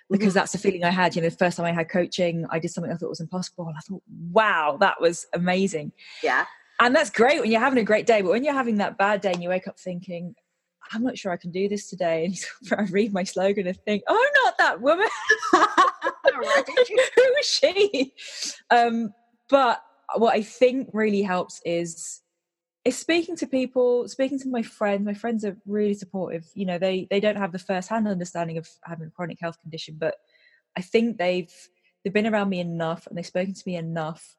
because 0.10 0.30
mm-hmm. 0.30 0.34
that's 0.36 0.52
the 0.52 0.58
feeling 0.58 0.84
I 0.84 0.92
had. 0.92 1.16
You 1.16 1.22
know, 1.22 1.30
the 1.30 1.36
first 1.36 1.58
time 1.58 1.66
I 1.66 1.72
had 1.72 1.90
coaching, 1.90 2.46
I 2.50 2.60
did 2.60 2.72
something 2.72 2.92
I 2.92 2.96
thought 2.96 3.10
was 3.10 3.20
impossible. 3.20 3.68
And 3.68 3.76
I 3.78 3.82
thought, 3.82 4.04
wow, 4.32 4.78
that 4.80 5.02
was 5.02 5.26
amazing. 5.34 5.92
Yeah. 6.24 6.46
And 6.80 6.96
that's 6.96 7.10
great 7.10 7.40
when 7.40 7.52
you're 7.52 7.62
having 7.62 7.80
a 7.80 7.84
great 7.84 8.06
day. 8.06 8.22
But 8.22 8.32
when 8.32 8.44
you're 8.44 8.54
having 8.54 8.78
that 8.78 8.98
bad 8.98 9.22
day 9.22 9.32
and 9.32 9.42
you 9.42 9.50
wake 9.50 9.68
up 9.68 9.80
thinking, 9.80 10.36
I'm 10.92 11.04
not 11.04 11.18
sure 11.18 11.32
I 11.32 11.38
can 11.38 11.52
do 11.52 11.68
this 11.68 11.90
today. 11.90 12.26
And 12.26 12.80
I 12.80 12.84
read 12.92 13.14
my 13.14 13.24
slogan 13.24 13.68
and 13.68 13.78
think, 13.84 14.04
oh, 14.08 14.14
I'm 14.14 14.44
not 14.44 14.58
that 14.58 14.82
woman. 14.82 15.08
Who 17.16 17.34
is 17.40 17.46
she? 17.46 18.14
Um, 18.70 19.14
but 19.50 19.82
what 20.16 20.34
I 20.34 20.42
think 20.42 20.90
really 20.94 21.22
helps 21.22 21.62
is 21.66 22.22
is 22.86 22.96
speaking 22.98 23.36
to 23.36 23.48
people 23.48 24.08
speaking 24.08 24.40
to 24.40 24.48
my 24.48 24.62
friends 24.62 25.04
my 25.04 25.14
friends 25.14 25.44
are 25.44 25.58
really 25.66 25.96
supportive 25.96 26.46
you 26.54 26.66
know 26.66 26.78
they 26.78 27.08
they 27.10 27.20
don't 27.20 27.36
have 27.36 27.52
the 27.52 27.60
first 27.60 27.90
hand 27.90 28.08
understanding 28.08 28.58
of 28.58 28.70
having 28.84 29.08
a 29.08 29.12
chronic 29.12 29.40
health 29.42 29.60
condition 29.60 29.98
but 30.00 30.16
i 30.78 30.82
think 30.82 31.18
they've 31.18 31.52
they've 32.04 32.14
been 32.14 32.28
around 32.28 32.48
me 32.48 32.60
enough 32.60 33.08
and 33.08 33.18
they've 33.18 33.26
spoken 33.26 33.54
to 33.54 33.64
me 33.66 33.76
enough 33.76 34.36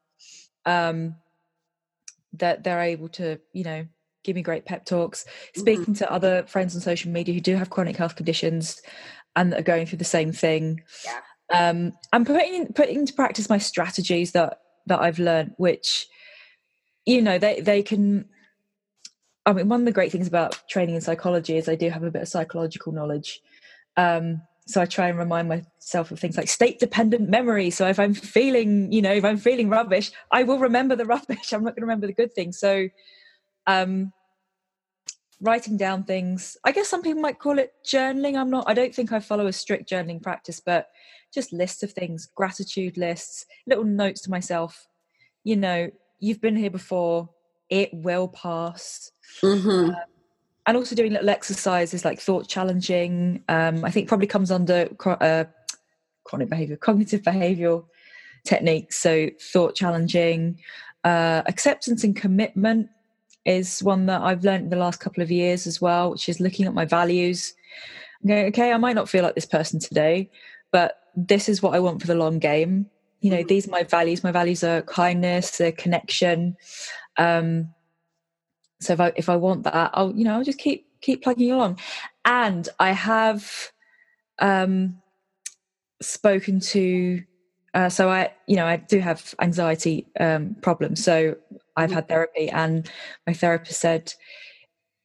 um 0.65 1.17
that 2.33 2.63
they're 2.63 2.81
able 2.81 3.09
to 3.09 3.39
you 3.53 3.65
know 3.65 3.85
give 4.23 4.37
me 4.37 4.43
great 4.43 4.65
pep 4.65 4.85
talks 4.85 5.25
speaking 5.55 5.85
mm-hmm. 5.85 5.93
to 5.95 6.11
other 6.11 6.45
friends 6.47 6.75
on 6.75 6.81
social 6.81 7.11
media 7.11 7.35
who 7.35 7.41
do 7.41 7.57
have 7.57 7.71
chronic 7.71 7.97
health 7.97 8.17
conditions 8.17 8.81
and 9.35 9.55
are 9.55 9.63
going 9.63 9.87
through 9.87 9.99
the 9.99 10.05
same 10.05 10.33
thing 10.33 10.81
yeah. 11.05 11.69
um, 11.71 11.93
i'm 12.13 12.25
putting 12.25 12.73
putting 12.73 13.01
into 13.01 13.13
practice 13.13 13.49
my 13.49 13.59
strategies 13.59 14.33
that 14.33 14.59
that 14.87 15.01
i've 15.01 15.19
learned 15.19 15.53
which 15.59 16.07
you 17.05 17.23
know 17.23 17.39
they 17.39 17.61
they 17.61 17.83
can 17.83 18.29
i 19.47 19.53
mean 19.53 19.69
one 19.69 19.81
of 19.81 19.87
the 19.87 19.93
great 19.93 20.13
things 20.13 20.29
about 20.29 20.61
training 20.69 20.95
in 20.95 21.01
psychology 21.01 21.57
is 21.57 21.69
i 21.69 21.75
do 21.75 21.89
have 21.89 22.03
a 22.03 22.11
bit 22.11 22.23
of 22.23 22.29
psychological 22.29 22.93
knowledge 22.93 23.41
um, 23.97 24.43
so 24.67 24.83
I 24.83 24.87
try 24.87 25.09
and 25.09 25.19
remind 25.19 25.49
myself 25.49 26.11
of 26.11 26.19
things 26.19 26.37
like 26.37 26.49
state 26.49 26.81
dependent 26.81 27.29
memory. 27.29 27.71
So 27.71 27.87
if 27.87 28.01
I'm 28.01 28.15
feeling, 28.15 28.91
you 28.91 29.01
know, 29.01 29.13
if 29.13 29.25
I'm 29.25 29.37
feeling 29.37 29.69
rubbish, 29.69 30.11
I 30.33 30.43
will 30.43 30.59
remember 30.59 30.97
the 30.97 31.05
rubbish. 31.07 31.53
I'm 31.53 31.63
not 31.63 31.71
going 31.77 31.83
to 31.83 31.87
remember 31.87 32.07
the 32.07 32.13
good 32.13 32.35
things. 32.35 32.59
So 32.59 32.89
um 33.67 34.13
writing 35.41 35.77
down 35.77 36.03
things. 36.03 36.57
I 36.65 36.73
guess 36.73 36.89
some 36.89 37.03
people 37.03 37.21
might 37.21 37.39
call 37.39 37.59
it 37.59 37.73
journaling. 37.85 38.37
I'm 38.37 38.51
not 38.51 38.65
I 38.67 38.75
don't 38.75 38.95
think 38.95 39.13
I 39.13 39.21
follow 39.21 39.47
a 39.47 39.53
strict 39.53 39.89
journaling 39.89 40.23
practice, 40.23 40.61
but 40.61 40.89
just 41.33 41.53
lists 41.53 41.83
of 41.83 41.93
things, 41.93 42.29
gratitude 42.35 42.97
lists, 42.97 43.47
little 43.67 43.85
notes 43.85 44.23
to 44.23 44.31
myself. 44.31 44.89
You 45.45 45.57
know, 45.57 45.91
you've 46.19 46.41
been 46.41 46.57
here 46.57 46.71
before. 46.71 47.29
It 47.71 47.91
will 47.93 48.29
pass. 48.29 49.11
Mm-hmm. 49.43 49.91
Um, 49.91 49.97
and 50.67 50.77
also 50.77 50.95
doing 50.97 51.13
little 51.13 51.31
exercises 51.31 52.05
like 52.05 52.21
thought 52.21 52.49
challenging. 52.49 53.45
Um, 53.49 53.85
I 53.85 53.91
think 53.91 54.09
probably 54.09 54.27
comes 54.27 54.51
under 54.51 54.89
uh, 55.05 55.45
chronic 56.25 56.49
behavior, 56.49 56.77
cognitive 56.81 57.23
behavioral 57.23 57.87
techniques. 58.45 58.99
So 58.99 59.31
thought 59.41 59.75
challenging, 59.75 60.59
uh, 61.05 61.43
acceptance 61.47 62.03
and 62.03 62.17
commitment 62.17 62.89
is 63.45 63.83
one 63.83 64.07
that 64.07 64.23
I've 64.23 64.45
learned 64.45 64.65
in 64.65 64.71
the 64.71 64.77
last 64.77 64.99
couple 64.99 65.23
of 65.23 65.31
years 65.31 65.67
as 65.67 65.81
well, 65.81 66.11
which 66.11 66.29
is 66.29 66.41
looking 66.41 66.67
at 66.67 66.75
my 66.75 66.85
values. 66.85 67.55
Going, 68.27 68.47
okay, 68.47 68.73
I 68.73 68.77
might 68.77 68.97
not 68.97 69.09
feel 69.09 69.23
like 69.23 69.37
this 69.37 69.47
person 69.47 69.79
today, 69.79 70.31
but 70.73 70.99
this 71.15 71.49
is 71.49 71.63
what 71.63 71.75
I 71.75 71.79
want 71.79 72.01
for 72.01 72.09
the 72.09 72.17
long 72.17 72.41
game. 72.41 72.87
You 73.21 73.31
know, 73.31 73.39
mm-hmm. 73.39 73.47
these 73.47 73.69
are 73.69 73.71
my 73.71 73.85
values. 73.85 74.25
My 74.25 74.33
values 74.33 74.65
are 74.65 74.83
kindness, 74.83 75.61
connection, 75.79 76.57
um, 77.19 77.75
so 78.81 78.93
if 78.93 79.01
I 79.01 79.13
if 79.17 79.29
I 79.29 79.37
want 79.37 79.65
that, 79.65 79.91
I'll 79.95 80.15
you 80.15 80.25
know 80.25 80.35
I'll 80.35 80.45
just 80.45 80.59
keep 80.59 80.87
keep 81.01 81.23
plugging 81.23 81.53
along. 81.53 81.79
And 82.25 82.69
I 82.79 82.93
have 82.93 83.73
um, 84.39 85.01
spoken 86.01 86.61
to. 86.61 87.23
Uh, 87.75 87.91
so 87.91 88.09
I, 88.09 88.33
you 88.47 88.57
know, 88.57 88.65
I 88.65 88.77
do 88.77 89.01
have 89.01 89.35
anxiety 89.39 90.07
um, 90.19 90.57
problems. 90.63 91.05
So 91.05 91.37
I've 91.77 91.93
had 91.93 92.09
therapy, 92.09 92.49
and 92.49 92.91
my 93.27 93.35
therapist 93.35 93.81
said, 93.81 94.15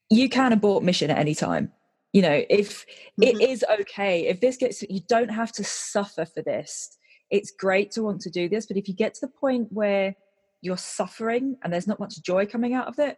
"You 0.09 0.29
can 0.29 0.53
abort 0.53 0.83
mission 0.83 1.11
at 1.11 1.17
any 1.17 1.35
time. 1.35 1.71
You 2.13 2.21
know, 2.21 2.43
if 2.49 2.85
mm-hmm. 3.19 3.23
it 3.23 3.41
is 3.41 3.65
okay, 3.79 4.27
if 4.27 4.41
this 4.41 4.57
gets, 4.57 4.83
you 4.83 5.01
don't 5.07 5.29
have 5.29 5.51
to 5.53 5.63
suffer 5.63 6.25
for 6.25 6.41
this. 6.41 6.97
It's 7.29 7.51
great 7.51 7.91
to 7.91 8.03
want 8.03 8.21
to 8.21 8.29
do 8.29 8.49
this, 8.49 8.65
but 8.65 8.75
if 8.75 8.87
you 8.87 8.93
get 8.93 9.13
to 9.15 9.21
the 9.21 9.31
point 9.39 9.67
where 9.71 10.15
you're 10.61 10.77
suffering 10.77 11.57
and 11.63 11.73
there's 11.73 11.87
not 11.87 11.99
much 11.99 12.21
joy 12.21 12.45
coming 12.45 12.73
out 12.73 12.87
of 12.87 12.99
it, 12.99 13.17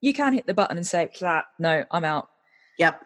you 0.00 0.12
can 0.12 0.32
hit 0.32 0.46
the 0.46 0.54
button 0.54 0.76
and 0.76 0.86
say, 0.86 1.10
clap, 1.14 1.46
no, 1.58 1.84
I'm 1.90 2.04
out. 2.04 2.28
Yep. 2.78 3.04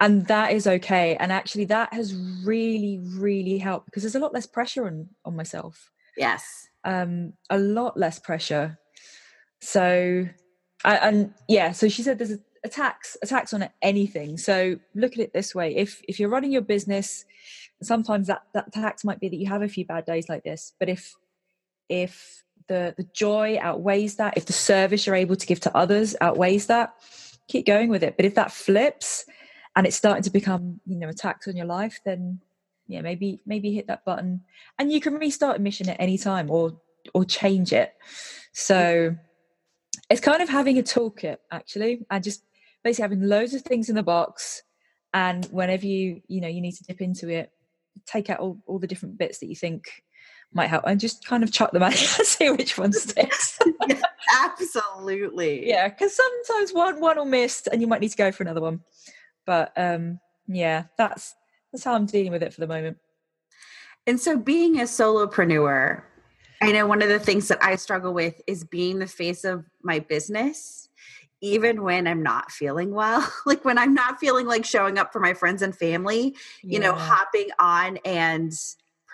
And 0.00 0.26
that 0.26 0.52
is 0.52 0.66
okay. 0.66 1.16
And 1.16 1.32
actually, 1.32 1.64
that 1.66 1.92
has 1.92 2.14
really, 2.44 3.00
really 3.02 3.58
helped 3.58 3.86
because 3.86 4.02
there's 4.02 4.14
a 4.14 4.20
lot 4.20 4.34
less 4.34 4.46
pressure 4.46 4.86
on 4.86 5.08
on 5.24 5.34
myself. 5.34 5.90
Yes. 6.16 6.68
Um, 6.84 7.32
a 7.48 7.58
lot 7.58 7.96
less 7.96 8.18
pressure. 8.18 8.78
So, 9.60 10.28
I, 10.84 10.96
and 10.96 11.32
yeah, 11.48 11.72
so 11.72 11.88
she 11.88 12.02
said 12.02 12.18
there's 12.18 12.32
a, 12.32 12.38
a 12.62 12.68
tax, 12.68 13.16
a 13.22 13.26
tax 13.26 13.54
on 13.54 13.68
anything. 13.80 14.36
So 14.36 14.78
look 14.94 15.14
at 15.14 15.18
it 15.18 15.32
this 15.32 15.54
way: 15.54 15.74
if 15.74 16.02
if 16.06 16.20
you're 16.20 16.28
running 16.28 16.52
your 16.52 16.62
business, 16.62 17.24
sometimes 17.82 18.26
that 18.26 18.42
that 18.52 18.70
tax 18.70 19.02
might 19.02 19.18
be 19.18 19.30
that 19.30 19.36
you 19.36 19.48
have 19.48 19.62
a 19.62 19.68
few 19.68 19.86
bad 19.86 20.04
days 20.04 20.28
like 20.28 20.44
this. 20.44 20.74
But 20.78 20.90
if 20.90 21.14
if 21.88 22.43
the 22.68 22.94
the 22.96 23.04
joy 23.12 23.58
outweighs 23.60 24.16
that. 24.16 24.36
If 24.36 24.46
the 24.46 24.52
service 24.52 25.06
you're 25.06 25.14
able 25.14 25.36
to 25.36 25.46
give 25.46 25.60
to 25.60 25.76
others 25.76 26.16
outweighs 26.20 26.66
that 26.66 26.94
keep 27.48 27.66
going 27.66 27.88
with 27.88 28.02
it. 28.02 28.16
But 28.16 28.26
if 28.26 28.34
that 28.34 28.52
flips 28.52 29.24
and 29.76 29.86
it's 29.86 29.96
starting 29.96 30.22
to 30.22 30.30
become 30.30 30.80
you 30.86 30.96
know 30.96 31.08
attacks 31.08 31.48
on 31.48 31.56
your 31.56 31.66
life 31.66 32.00
then 32.04 32.40
yeah 32.86 33.00
maybe 33.00 33.40
maybe 33.46 33.72
hit 33.72 33.86
that 33.88 34.04
button. 34.04 34.42
And 34.78 34.90
you 34.92 35.00
can 35.00 35.14
restart 35.14 35.56
a 35.56 35.60
mission 35.60 35.88
at 35.88 36.00
any 36.00 36.18
time 36.18 36.50
or 36.50 36.80
or 37.12 37.24
change 37.24 37.72
it. 37.72 37.94
So 38.52 39.16
it's 40.10 40.20
kind 40.20 40.42
of 40.42 40.48
having 40.48 40.78
a 40.78 40.82
toolkit 40.82 41.38
actually 41.50 42.06
and 42.10 42.22
just 42.22 42.42
basically 42.82 43.02
having 43.02 43.22
loads 43.22 43.54
of 43.54 43.62
things 43.62 43.88
in 43.88 43.94
the 43.94 44.02
box. 44.02 44.62
And 45.12 45.44
whenever 45.46 45.86
you 45.86 46.22
you 46.28 46.40
know 46.40 46.48
you 46.48 46.60
need 46.60 46.72
to 46.72 46.84
dip 46.84 47.00
into 47.00 47.28
it 47.28 47.50
take 48.06 48.30
out 48.30 48.40
all, 48.40 48.58
all 48.66 48.78
the 48.78 48.86
different 48.86 49.18
bits 49.18 49.38
that 49.38 49.46
you 49.46 49.56
think 49.56 50.02
might 50.54 50.68
help 50.68 50.84
and 50.86 51.00
just 51.00 51.26
kind 51.26 51.42
of 51.42 51.52
chuck 51.52 51.72
them 51.72 51.82
out 51.82 51.92
and 51.92 51.98
see 52.26 52.50
which 52.50 52.78
one 52.78 52.92
sticks. 52.92 53.58
absolutely. 54.42 55.68
Yeah, 55.68 55.88
because 55.88 56.16
sometimes 56.16 56.72
one 56.72 57.00
one 57.00 57.16
will 57.16 57.24
miss 57.24 57.66
and 57.66 57.80
you 57.80 57.86
might 57.86 58.00
need 58.00 58.10
to 58.10 58.16
go 58.16 58.32
for 58.32 58.42
another 58.42 58.60
one. 58.60 58.80
But 59.46 59.72
um 59.76 60.20
yeah, 60.46 60.84
that's 60.96 61.34
that's 61.72 61.84
how 61.84 61.94
I'm 61.94 62.06
dealing 62.06 62.32
with 62.32 62.42
it 62.42 62.54
for 62.54 62.60
the 62.60 62.66
moment. 62.66 62.98
And 64.06 64.20
so 64.20 64.36
being 64.38 64.80
a 64.80 64.84
solopreneur, 64.84 66.02
I 66.62 66.72
know 66.72 66.86
one 66.86 67.02
of 67.02 67.08
the 67.08 67.18
things 67.18 67.48
that 67.48 67.62
I 67.62 67.76
struggle 67.76 68.14
with 68.14 68.40
is 68.46 68.64
being 68.64 68.98
the 68.98 69.06
face 69.06 69.44
of 69.44 69.64
my 69.82 69.98
business 69.98 70.88
even 71.44 71.82
when 71.82 72.06
I'm 72.06 72.22
not 72.22 72.50
feeling 72.50 72.92
well, 72.92 73.30
like 73.46 73.66
when 73.66 73.76
I'm 73.76 73.92
not 73.92 74.18
feeling 74.18 74.46
like 74.46 74.64
showing 74.64 74.96
up 74.98 75.12
for 75.12 75.20
my 75.20 75.34
friends 75.34 75.60
and 75.60 75.76
family, 75.76 76.34
you 76.62 76.78
yeah. 76.78 76.78
know, 76.78 76.94
hopping 76.94 77.50
on 77.58 77.98
and 78.06 78.50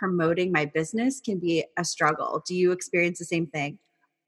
promoting 0.01 0.51
my 0.51 0.65
business 0.65 1.21
can 1.21 1.39
be 1.39 1.65
a 1.79 1.85
struggle. 1.85 2.43
Do 2.47 2.55
you 2.55 2.73
experience 2.73 3.19
the 3.19 3.27
same 3.27 3.47
thing? 3.47 3.79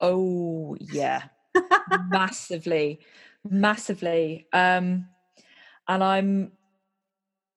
Oh, 0.00 0.76
yeah. 0.78 1.24
massively. 2.08 3.00
Massively. 3.48 4.46
Um 4.52 5.06
and 5.88 6.04
I'm 6.04 6.52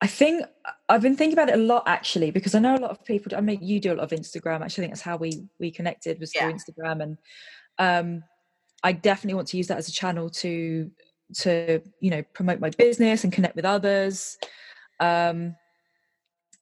I 0.01 0.07
think 0.07 0.45
I've 0.89 1.01
been 1.01 1.15
thinking 1.15 1.38
about 1.38 1.50
it 1.50 1.55
a 1.55 1.63
lot 1.63 1.84
actually 1.88 2.31
because 2.31 2.53
I 2.53 2.60
know 2.60 2.75
a 2.75 2.77
lot 2.77 2.91
of 2.91 3.03
people. 3.05 3.36
I 3.36 3.41
mean, 3.41 3.60
you 3.62 3.79
do 3.79 3.93
a 3.93 3.95
lot 3.95 4.12
of 4.12 4.19
Instagram. 4.19 4.62
Actually, 4.62 4.84
I 4.84 4.86
think 4.86 4.93
that's 4.93 5.01
how 5.01 5.17
we 5.17 5.48
we 5.60 5.72
connected 5.72 6.19
was 6.19 6.31
through 6.31 6.50
yeah. 6.50 6.53
Instagram, 6.53 7.01
and 7.01 7.17
um, 7.79 8.24
I 8.84 8.91
definitely 8.91 9.36
want 9.36 9.48
to 9.50 9.57
use 9.57 9.67
that 9.67 9.77
as 9.77 9.88
a 9.88 9.93
channel 9.93 10.29
to 10.29 10.91
to 11.38 11.81
you 12.01 12.12
know 12.12 12.24
promote 12.34 12.60
my 12.60 12.69
business 12.72 13.24
and 13.24 13.34
connect 13.34 13.55
with 13.55 13.65
others. 13.65 14.38
Um, 15.00 15.55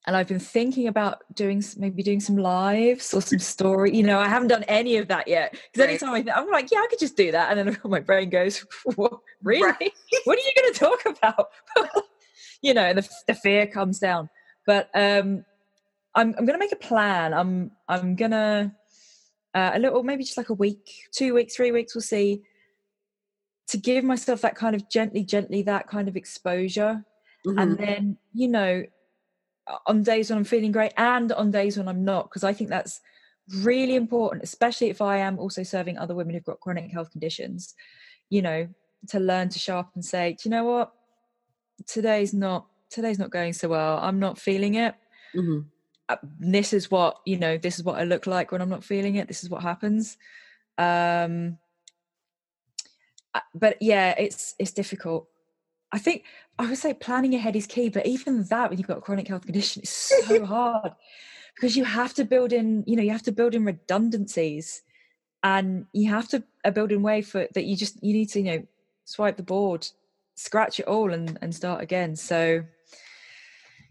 and 0.06 0.18
I've 0.18 0.28
been 0.28 0.40
thinking 0.40 0.88
about 0.88 1.24
doing 1.34 1.64
maybe 1.78 2.04
doing 2.04 2.20
some 2.20 2.36
lives 2.38 3.14
or 3.14 3.22
some 3.22 3.40
story. 3.40 3.96
You 3.96 4.04
know, 4.04 4.20
I 4.20 4.28
haven't 4.28 4.50
done 4.50 4.64
any 4.64 4.98
of 4.98 5.08
that 5.08 5.28
yet 5.28 5.52
because 5.72 5.88
anytime 5.88 6.10
I 6.10 6.22
think, 6.22 6.36
I'm 6.36 6.50
like, 6.50 6.72
yeah, 6.72 6.80
I 6.80 6.88
could 6.90 7.00
just 7.00 7.16
do 7.16 7.32
that, 7.32 7.58
and 7.58 7.70
then 7.70 7.78
my 7.86 8.00
brain 8.00 8.30
goes, 8.30 8.66
what? 8.96 9.20
really? 9.42 9.64
Right. 9.64 9.94
what 10.26 10.38
are 10.38 10.42
you 10.42 10.52
going 10.62 10.74
to 10.74 10.80
talk 10.80 11.18
about? 11.18 11.48
you 12.62 12.74
know, 12.74 12.94
the, 12.94 13.08
the 13.28 13.34
fear 13.34 13.66
comes 13.68 14.00
down. 14.00 14.30
But 14.66 14.90
um, 14.94 15.46
I'm 16.16 16.30
I'm 16.38 16.46
going 16.46 16.54
to 16.54 16.58
make 16.58 16.72
a 16.72 16.78
plan. 16.78 17.34
I'm 17.34 17.72
I'm 17.88 18.16
gonna 18.16 18.74
uh, 19.54 19.72
a 19.74 19.80
little 19.80 20.04
maybe 20.04 20.24
just 20.24 20.38
like 20.38 20.50
a 20.50 20.54
week, 20.54 20.90
two 21.12 21.34
weeks, 21.34 21.56
three 21.56 21.72
weeks. 21.72 21.96
We'll 21.96 22.02
see. 22.02 22.42
To 23.68 23.78
give 23.78 24.04
myself 24.04 24.42
that 24.42 24.56
kind 24.56 24.76
of 24.76 24.90
gently, 24.90 25.24
gently 25.24 25.62
that 25.64 25.88
kind 25.88 26.10
of 26.10 26.18
exposure, 26.18 27.04
mm-hmm. 27.48 27.58
and 27.58 27.78
then 27.78 28.18
you 28.34 28.50
know 28.50 28.84
on 29.86 30.04
days 30.04 30.30
when 30.30 30.40
I'm 30.40 30.46
feeling 30.46 30.72
great 30.72 30.94
and 30.98 31.32
on 31.32 31.52
days 31.52 31.78
when 31.78 31.88
I'm 31.88 32.04
not, 32.04 32.30
because 32.30 32.44
I 32.44 32.54
think 32.54 32.70
that's 32.70 33.02
really 33.62 33.96
important, 33.96 34.44
especially 34.44 34.90
if 34.90 35.02
I 35.02 35.18
am 35.18 35.40
also 35.40 35.64
serving 35.64 35.98
other 35.98 36.16
women 36.16 36.34
who've 36.34 36.44
got 36.44 36.60
chronic 36.60 36.92
health 36.92 37.12
conditions, 37.12 37.76
you 38.30 38.42
know, 38.42 38.68
to 39.10 39.20
learn 39.20 39.50
to 39.50 39.60
show 39.60 39.78
up 39.78 39.92
and 39.96 40.04
say, 40.04 40.34
do 40.34 40.48
you 40.48 40.52
know 40.52 40.64
what? 40.64 40.94
Today's 41.88 42.34
not 42.34 42.68
today's 42.90 43.20
not 43.20 43.32
going 43.32 43.54
so 43.54 43.68
well. 43.70 43.98
I'm 43.98 44.20
not 44.20 44.38
feeling 44.38 44.76
it. 44.76 44.96
Mm-hmm. 45.36 45.62
Uh, 46.08 46.18
this 46.40 46.74
is 46.74 46.92
what, 46.92 47.18
you 47.26 47.38
know, 47.38 47.58
this 47.58 47.80
is 47.80 47.84
what 47.84 48.00
I 48.00 48.04
look 48.04 48.28
like 48.28 48.52
when 48.52 48.62
I'm 48.62 48.70
not 48.70 48.84
feeling 48.84 49.16
it. 49.16 49.28
This 49.28 49.44
is 49.44 49.50
what 49.50 49.64
happens. 49.64 50.18
Um 50.78 51.58
uh, 53.34 53.40
but 53.56 53.78
yeah, 53.82 54.14
it's 54.18 54.56
it's 54.60 54.72
difficult. 54.72 55.28
I 55.94 56.00
think 56.00 56.24
I 56.60 56.68
would 56.68 56.78
say 56.78 56.94
planning 56.94 57.34
ahead 57.36 57.56
is 57.56 57.68
key, 57.68 57.90
but 57.90 58.06
even 58.06 58.44
that 58.46 58.70
when 58.70 58.78
you've 58.78 58.88
got 58.88 58.98
a 58.98 59.02
chronic 59.02 59.28
health 59.28 59.46
condition 59.46 59.84
is 59.84 59.90
so 59.90 60.46
hard 60.56 60.92
because 61.56 61.78
you 61.78 61.86
have 61.86 62.14
to 62.16 62.26
build 62.26 62.52
in, 62.52 62.84
you 62.86 62.96
know, 62.96 63.04
you 63.04 63.12
have 63.12 63.24
to 63.24 63.32
build 63.32 63.56
in 63.56 63.64
redundancies 63.64 64.82
and 65.44 65.86
you 65.94 66.10
have 66.10 66.28
to 66.30 66.44
a 66.66 66.72
build 66.72 66.92
in 66.92 67.02
way 67.02 67.22
for 67.22 67.48
that 67.54 67.66
you 67.66 67.76
just 67.76 68.04
you 68.04 68.14
need 68.14 68.30
to, 68.30 68.40
you 68.40 68.46
know, 68.46 68.68
swipe 69.06 69.38
the 69.38 69.44
board, 69.44 69.88
scratch 70.36 70.80
it 70.80 70.88
all 70.88 71.14
and, 71.14 71.38
and 71.42 71.54
start 71.54 71.82
again. 71.82 72.16
So 72.16 72.64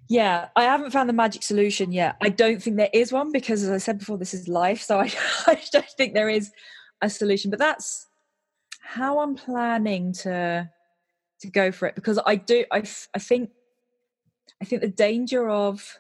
yeah, 0.09 0.49
I 0.57 0.65
haven't 0.65 0.91
found 0.91 1.09
the 1.09 1.15
magic 1.15 1.43
solution 1.43 1.93
yet. 1.93 2.17
I 2.21 2.29
don't 2.29 2.63
think 2.63 2.77
there 2.77 2.91
is 2.93 3.13
one 3.13 3.33
because 3.33 3.63
as 3.63 3.71
I 3.71 3.79
said 3.79 3.99
before, 3.99 4.19
this 4.19 4.35
is 4.35 4.49
life. 4.49 4.83
So 4.83 4.99
I, 4.99 5.13
I 5.47 5.63
don't 5.73 5.89
think 5.97 6.15
there 6.15 6.29
is 6.29 6.51
a 7.03 7.11
solution 7.11 7.51
but 7.51 7.59
that's 7.59 8.07
how 8.81 9.19
i'm 9.19 9.35
planning 9.35 10.13
to 10.13 10.69
to 11.43 11.51
go 11.51 11.71
for 11.71 11.87
it 11.87 11.95
because 11.95 12.19
i 12.27 12.35
do 12.35 12.65
i, 12.73 12.79
I 13.15 13.19
think 13.19 13.51
i 14.61 14.65
think 14.65 14.81
the 14.81 14.89
danger 14.89 15.49
of 15.49 15.99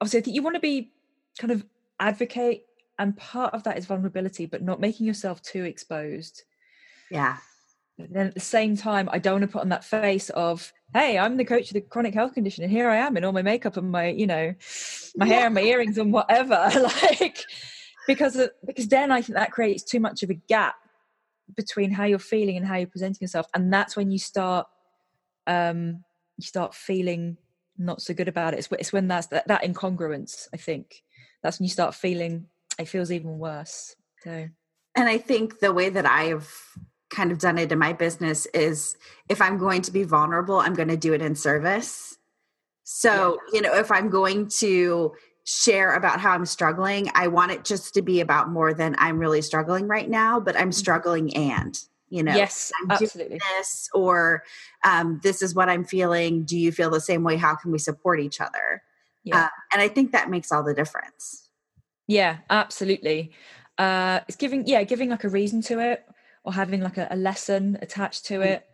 obviously 0.00 0.20
i 0.20 0.22
think 0.22 0.34
you 0.34 0.42
want 0.42 0.54
to 0.54 0.60
be 0.60 0.92
kind 1.38 1.50
of 1.50 1.64
advocate 1.98 2.64
and 2.98 3.16
part 3.16 3.54
of 3.54 3.62
that 3.64 3.78
is 3.78 3.86
vulnerability 3.86 4.46
but 4.46 4.62
not 4.62 4.80
making 4.80 5.06
yourself 5.06 5.42
too 5.42 5.64
exposed. 5.64 6.44
Yeah. 7.10 7.36
But 7.98 8.12
then 8.12 8.26
at 8.26 8.34
the 8.34 8.40
same 8.40 8.76
time 8.76 9.08
i 9.10 9.18
don't 9.18 9.40
want 9.40 9.42
to 9.42 9.48
put 9.48 9.62
on 9.62 9.70
that 9.70 9.84
face 9.84 10.28
of 10.30 10.70
hey 10.92 11.16
i'm 11.16 11.38
the 11.38 11.46
coach 11.46 11.68
of 11.68 11.74
the 11.74 11.80
chronic 11.80 12.12
health 12.12 12.34
condition 12.34 12.62
and 12.62 12.70
here 12.70 12.90
i 12.90 12.96
am 12.96 13.16
in 13.16 13.24
all 13.24 13.32
my 13.32 13.40
makeup 13.40 13.78
and 13.78 13.90
my 13.90 14.08
you 14.08 14.26
know 14.26 14.54
my 15.16 15.26
hair 15.26 15.46
and 15.46 15.54
my 15.54 15.62
earrings 15.62 15.98
and 15.98 16.12
whatever. 16.12 16.70
Like 17.02 17.42
because 18.06 18.36
of, 18.36 18.50
because 18.66 18.88
then 18.88 19.10
i 19.10 19.22
think 19.22 19.36
that 19.36 19.50
creates 19.50 19.82
too 19.82 19.98
much 19.98 20.22
of 20.22 20.30
a 20.30 20.34
gap 20.34 20.76
between 21.54 21.90
how 21.90 22.04
you're 22.04 22.18
feeling 22.18 22.56
and 22.56 22.66
how 22.66 22.76
you're 22.76 22.86
presenting 22.86 23.18
yourself 23.20 23.46
and 23.54 23.72
that's 23.72 23.96
when 23.96 24.10
you 24.10 24.18
start 24.18 24.66
um 25.46 26.02
you 26.36 26.44
start 26.44 26.74
feeling 26.74 27.36
not 27.78 28.00
so 28.00 28.14
good 28.14 28.28
about 28.28 28.54
it. 28.54 28.58
It's, 28.58 28.68
it's 28.72 28.92
when 28.92 29.08
that's 29.08 29.26
that, 29.28 29.48
that 29.48 29.62
incongruence 29.62 30.48
i 30.52 30.56
think. 30.56 31.02
That's 31.42 31.58
when 31.58 31.64
you 31.64 31.70
start 31.70 31.94
feeling 31.94 32.46
it 32.78 32.88
feels 32.88 33.10
even 33.10 33.38
worse. 33.38 33.96
So. 34.22 34.48
And 34.94 35.08
i 35.08 35.18
think 35.18 35.60
the 35.60 35.72
way 35.72 35.88
that 35.90 36.06
i've 36.06 36.50
kind 37.10 37.30
of 37.30 37.38
done 37.38 37.58
it 37.58 37.70
in 37.70 37.78
my 37.78 37.92
business 37.92 38.46
is 38.46 38.96
if 39.28 39.40
i'm 39.40 39.58
going 39.58 39.80
to 39.80 39.92
be 39.92 40.02
vulnerable 40.02 40.58
i'm 40.58 40.74
going 40.74 40.88
to 40.88 40.96
do 40.96 41.12
it 41.12 41.22
in 41.22 41.34
service. 41.34 42.18
So 42.84 43.38
yeah. 43.52 43.56
you 43.56 43.62
know 43.62 43.74
if 43.74 43.90
i'm 43.90 44.10
going 44.10 44.48
to 44.60 45.12
share 45.46 45.94
about 45.94 46.18
how 46.18 46.32
I'm 46.32 46.44
struggling, 46.44 47.08
I 47.14 47.28
want 47.28 47.52
it 47.52 47.64
just 47.64 47.94
to 47.94 48.02
be 48.02 48.20
about 48.20 48.50
more 48.50 48.74
than 48.74 48.96
I'm 48.98 49.18
really 49.18 49.40
struggling 49.42 49.86
right 49.86 50.10
now, 50.10 50.40
but 50.40 50.56
I'm 50.56 50.62
mm-hmm. 50.64 50.72
struggling 50.72 51.36
and 51.36 51.78
you 52.08 52.22
know 52.22 52.36
yes 52.36 52.70
absolutely. 52.88 53.40
this 53.58 53.88
or 53.92 54.44
um, 54.84 55.18
this 55.24 55.42
is 55.42 55.54
what 55.54 55.68
i'm 55.68 55.84
feeling. 55.84 56.44
Do 56.44 56.56
you 56.56 56.70
feel 56.70 56.90
the 56.90 57.00
same 57.00 57.22
way? 57.24 57.36
How 57.36 57.54
can 57.54 57.72
we 57.72 57.78
support 57.78 58.20
each 58.20 58.40
other? 58.40 58.82
Yeah. 59.24 59.44
Uh, 59.44 59.48
and 59.72 59.82
i 59.82 59.88
think 59.88 60.12
that 60.12 60.30
makes 60.30 60.52
all 60.52 60.62
the 60.62 60.74
difference. 60.74 61.48
Yeah 62.06 62.38
absolutely. 62.50 63.32
Uh 63.78 64.20
it's 64.28 64.36
giving 64.36 64.66
yeah 64.66 64.82
giving 64.84 65.10
like 65.10 65.24
a 65.24 65.28
reason 65.28 65.62
to 65.62 65.80
it 65.80 66.04
or 66.44 66.52
having 66.52 66.80
like 66.80 66.96
a, 66.96 67.08
a 67.10 67.16
lesson 67.16 67.78
attached 67.82 68.24
to 68.26 68.38
mm. 68.38 68.46
it 68.46 68.66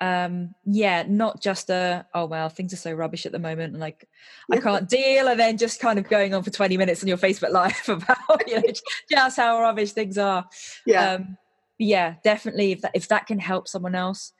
um 0.00 0.54
yeah 0.64 1.04
not 1.06 1.40
just 1.40 1.70
a 1.70 2.04
oh 2.14 2.26
well 2.26 2.48
things 2.48 2.72
are 2.72 2.78
so 2.78 2.92
rubbish 2.92 3.26
at 3.26 3.32
the 3.32 3.38
moment 3.38 3.72
and 3.72 3.80
like 3.80 4.08
i 4.50 4.58
can't 4.58 4.88
deal 4.88 5.28
and 5.28 5.38
then 5.38 5.56
just 5.56 5.78
kind 5.78 6.00
of 6.00 6.08
going 6.08 6.34
on 6.34 6.42
for 6.42 6.50
20 6.50 6.76
minutes 6.76 7.02
on 7.02 7.08
your 7.08 7.16
facebook 7.16 7.50
live 7.50 7.80
about 7.88 8.48
you 8.48 8.56
know 8.56 8.62
just 9.08 9.36
how 9.36 9.60
rubbish 9.60 9.92
things 9.92 10.18
are. 10.18 10.46
Yeah. 10.84 11.12
Um 11.12 11.36
yeah 11.78 12.14
definitely 12.22 12.72
if 12.72 12.82
that 12.82 12.92
if 12.94 13.08
that 13.08 13.26
can 13.26 13.38
help 13.38 13.68
someone 13.68 13.94
else. 13.94 14.32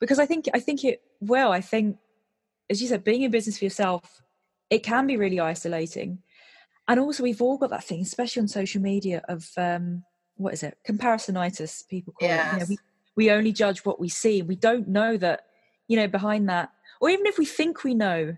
Because 0.00 0.18
i 0.18 0.26
think 0.26 0.46
i 0.54 0.60
think 0.60 0.84
it 0.84 1.02
well 1.20 1.52
i 1.52 1.60
think 1.60 1.96
as 2.68 2.82
you 2.82 2.88
said 2.88 3.04
being 3.04 3.22
in 3.22 3.30
business 3.30 3.58
for 3.58 3.64
yourself 3.64 4.22
it 4.70 4.82
can 4.82 5.06
be 5.06 5.16
really 5.16 5.38
isolating. 5.38 6.18
And 6.88 7.00
also 7.00 7.22
we've 7.22 7.42
all 7.42 7.58
got 7.58 7.70
that 7.70 7.84
thing 7.84 8.00
especially 8.00 8.42
on 8.42 8.48
social 8.48 8.82
media 8.82 9.22
of 9.28 9.48
um 9.56 10.02
what 10.36 10.52
is 10.52 10.62
it? 10.62 10.76
Comparisonitis 10.86 11.86
people 11.88 12.12
call 12.12 12.28
yes. 12.28 12.46
it. 12.46 12.52
You 12.52 12.60
know, 12.60 12.66
we, 12.68 12.78
we 13.16 13.30
only 13.30 13.52
judge 13.52 13.84
what 13.84 13.98
we 13.98 14.08
see. 14.08 14.42
We 14.42 14.56
don't 14.56 14.88
know 14.88 15.16
that 15.16 15.46
you 15.88 15.96
know 15.96 16.08
behind 16.08 16.48
that. 16.48 16.70
Or 17.00 17.10
even 17.10 17.26
if 17.26 17.38
we 17.38 17.44
think 17.44 17.84
we 17.84 17.94
know 17.94 18.36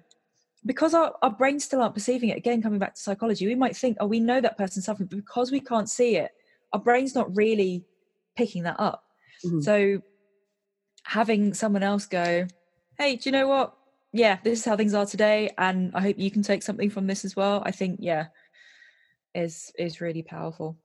because 0.67 0.95
our, 0.95 1.15
our 1.23 1.31
brains 1.31 1.65
still 1.65 1.81
aren't 1.81 1.95
perceiving 1.95 2.31
it 2.31 2.37
again 2.37 2.63
coming 2.63 2.79
back 2.79 2.95
to 2.95 3.01
psychology 3.01 3.47
we 3.47 3.55
might 3.55 3.77
think 3.77 3.97
oh 4.01 4.07
we 4.07 4.21
know 4.21 4.41
that 4.41 4.59
person's 4.59 4.85
suffering 4.85 5.09
but 5.11 5.17
because 5.17 5.51
we 5.51 5.61
can't 5.61 5.89
see 5.89 6.17
it 6.17 6.33
our 6.73 6.81
brain's 6.81 7.15
not 7.15 7.35
really 7.37 7.85
picking 8.37 8.65
that 8.65 8.79
up. 8.79 9.05
Mm-hmm. 9.45 9.61
so 9.61 10.03
having 11.05 11.55
someone 11.55 11.83
else 11.83 12.07
go 12.07 12.47
hey 12.99 13.17
do 13.17 13.29
you 13.29 13.33
know 13.33 13.49
what? 13.49 13.75
Yeah 14.13 14.39
this 14.43 14.61
is 14.61 14.65
how 14.65 14.77
things 14.77 14.95
are 14.95 15.07
today 15.07 15.51
and 15.59 15.93
i 15.95 16.01
hope 16.01 16.19
you 16.19 16.31
can 16.31 16.43
take 16.43 16.63
something 16.63 16.91
from 16.91 17.07
this 17.07 17.25
as 17.25 17.37
well 17.37 17.63
i 17.65 17.71
think 17.71 17.99
yeah 18.03 18.27
is 19.35 19.71
is 19.79 20.01
really 20.01 20.23
powerful 20.23 20.77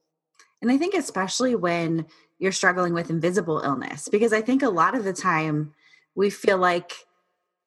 and 0.64 0.72
i 0.72 0.78
think 0.78 0.96
especially 0.96 1.54
when 1.54 2.08
you're 2.40 2.52
struggling 2.52 2.94
with 2.94 3.12
invisible 3.12 3.60
illness 3.60 4.08
because 4.10 4.34
i 4.34 4.42
think 4.42 4.64
a 4.64 4.70
lot 4.70 4.96
of 4.96 5.04
the 5.04 5.14
time 5.14 5.74
we 6.16 6.30
feel 6.30 6.58
like 6.58 6.94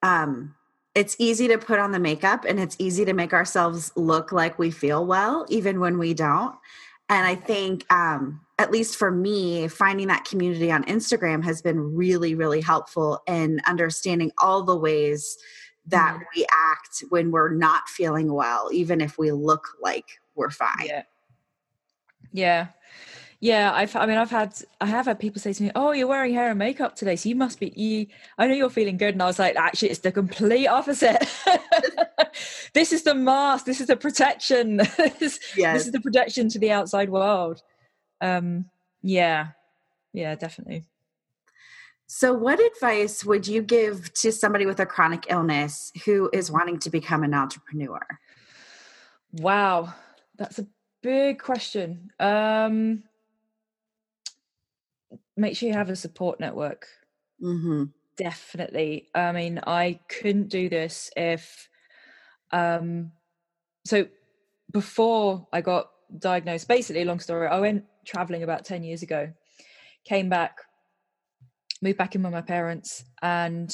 um, 0.02 0.54
it's 0.94 1.16
easy 1.18 1.48
to 1.48 1.58
put 1.58 1.78
on 1.78 1.92
the 1.92 1.98
makeup 1.98 2.44
and 2.44 2.60
it's 2.60 2.76
easy 2.78 3.04
to 3.04 3.12
make 3.12 3.32
ourselves 3.32 3.92
look 3.96 4.32
like 4.32 4.58
we 4.58 4.70
feel 4.70 5.04
well 5.04 5.44
even 5.48 5.80
when 5.80 5.98
we 5.98 6.14
don't. 6.14 6.54
And 7.08 7.26
i 7.26 7.34
think 7.34 7.90
um, 7.92 8.40
at 8.58 8.70
least 8.70 8.96
for 8.96 9.10
me 9.10 9.68
finding 9.68 10.08
that 10.08 10.24
community 10.24 10.70
on 10.72 10.84
instagram 10.84 11.44
has 11.44 11.62
been 11.62 11.94
really 11.94 12.34
really 12.34 12.60
helpful 12.60 13.22
in 13.26 13.60
understanding 13.66 14.32
all 14.38 14.62
the 14.62 14.76
ways 14.76 15.36
that 15.86 16.14
mm-hmm. 16.14 16.24
we 16.34 16.46
act 16.50 17.04
when 17.10 17.30
we're 17.30 17.54
not 17.54 17.88
feeling 17.88 18.32
well 18.32 18.70
even 18.72 19.00
if 19.00 19.18
we 19.18 19.30
look 19.30 19.68
like 19.80 20.06
we're 20.34 20.50
fine. 20.50 20.86
Yeah 20.86 21.02
yeah 22.36 22.68
yeah, 23.40 23.70
I've. 23.74 23.94
I 23.94 24.06
mean, 24.06 24.16
I've 24.16 24.30
had. 24.30 24.54
I 24.80 24.86
have 24.86 25.04
had 25.06 25.18
people 25.18 25.40
say 25.40 25.52
to 25.52 25.62
me, 25.62 25.70
"Oh, 25.74 25.92
you're 25.92 26.06
wearing 26.06 26.32
hair 26.32 26.48
and 26.48 26.58
makeup 26.58 26.96
today, 26.96 27.16
so 27.16 27.28
you 27.28 27.36
must 27.36 27.60
be. 27.60 27.72
You. 27.76 28.06
I 28.38 28.46
know 28.46 28.54
you're 28.54 28.70
feeling 28.70 28.96
good." 28.96 29.14
And 29.14 29.22
I 29.22 29.26
was 29.26 29.38
like, 29.38 29.56
"Actually, 29.56 29.90
it's 29.90 30.00
the 30.00 30.10
complete 30.10 30.66
opposite. 30.66 31.28
this 32.72 32.92
is 32.92 33.02
the 33.02 33.14
mask. 33.14 33.66
This 33.66 33.80
is 33.80 33.88
the 33.88 33.96
protection. 33.96 34.76
this, 35.18 35.38
yes. 35.54 35.76
this 35.76 35.86
is 35.86 35.92
the 35.92 36.00
protection 36.00 36.48
to 36.48 36.58
the 36.58 36.72
outside 36.72 37.10
world." 37.10 37.62
Um. 38.22 38.70
Yeah. 39.02 39.48
Yeah. 40.14 40.34
Definitely. 40.34 40.84
So, 42.06 42.32
what 42.32 42.58
advice 42.58 43.22
would 43.22 43.46
you 43.46 43.60
give 43.60 44.14
to 44.14 44.32
somebody 44.32 44.64
with 44.64 44.80
a 44.80 44.86
chronic 44.86 45.26
illness 45.28 45.92
who 46.06 46.30
is 46.32 46.50
wanting 46.50 46.78
to 46.80 46.90
become 46.90 47.22
an 47.22 47.34
entrepreneur? 47.34 48.00
Wow, 49.32 49.92
that's 50.38 50.58
a 50.58 50.66
big 51.06 51.38
question. 51.38 52.10
Um, 52.18 53.04
make 55.36 55.56
sure 55.56 55.68
you 55.68 55.74
have 55.74 55.88
a 55.88 55.96
support 55.96 56.40
network. 56.40 56.88
Mm-hmm. 57.40 57.84
Definitely. 58.16 59.08
I 59.14 59.30
mean, 59.30 59.60
I 59.64 60.00
couldn't 60.08 60.48
do 60.48 60.68
this 60.68 61.10
if, 61.16 61.68
um, 62.50 63.12
so 63.84 64.08
before 64.72 65.46
I 65.52 65.60
got 65.60 65.90
diagnosed, 66.18 66.66
basically, 66.66 67.04
long 67.04 67.20
story, 67.20 67.46
I 67.46 67.60
went 67.60 67.84
traveling 68.04 68.42
about 68.42 68.64
10 68.64 68.82
years 68.82 69.02
ago, 69.02 69.32
came 70.04 70.28
back, 70.28 70.58
moved 71.82 71.98
back 71.98 72.16
in 72.16 72.22
with 72.24 72.32
my 72.32 72.40
parents, 72.40 73.04
and 73.22 73.70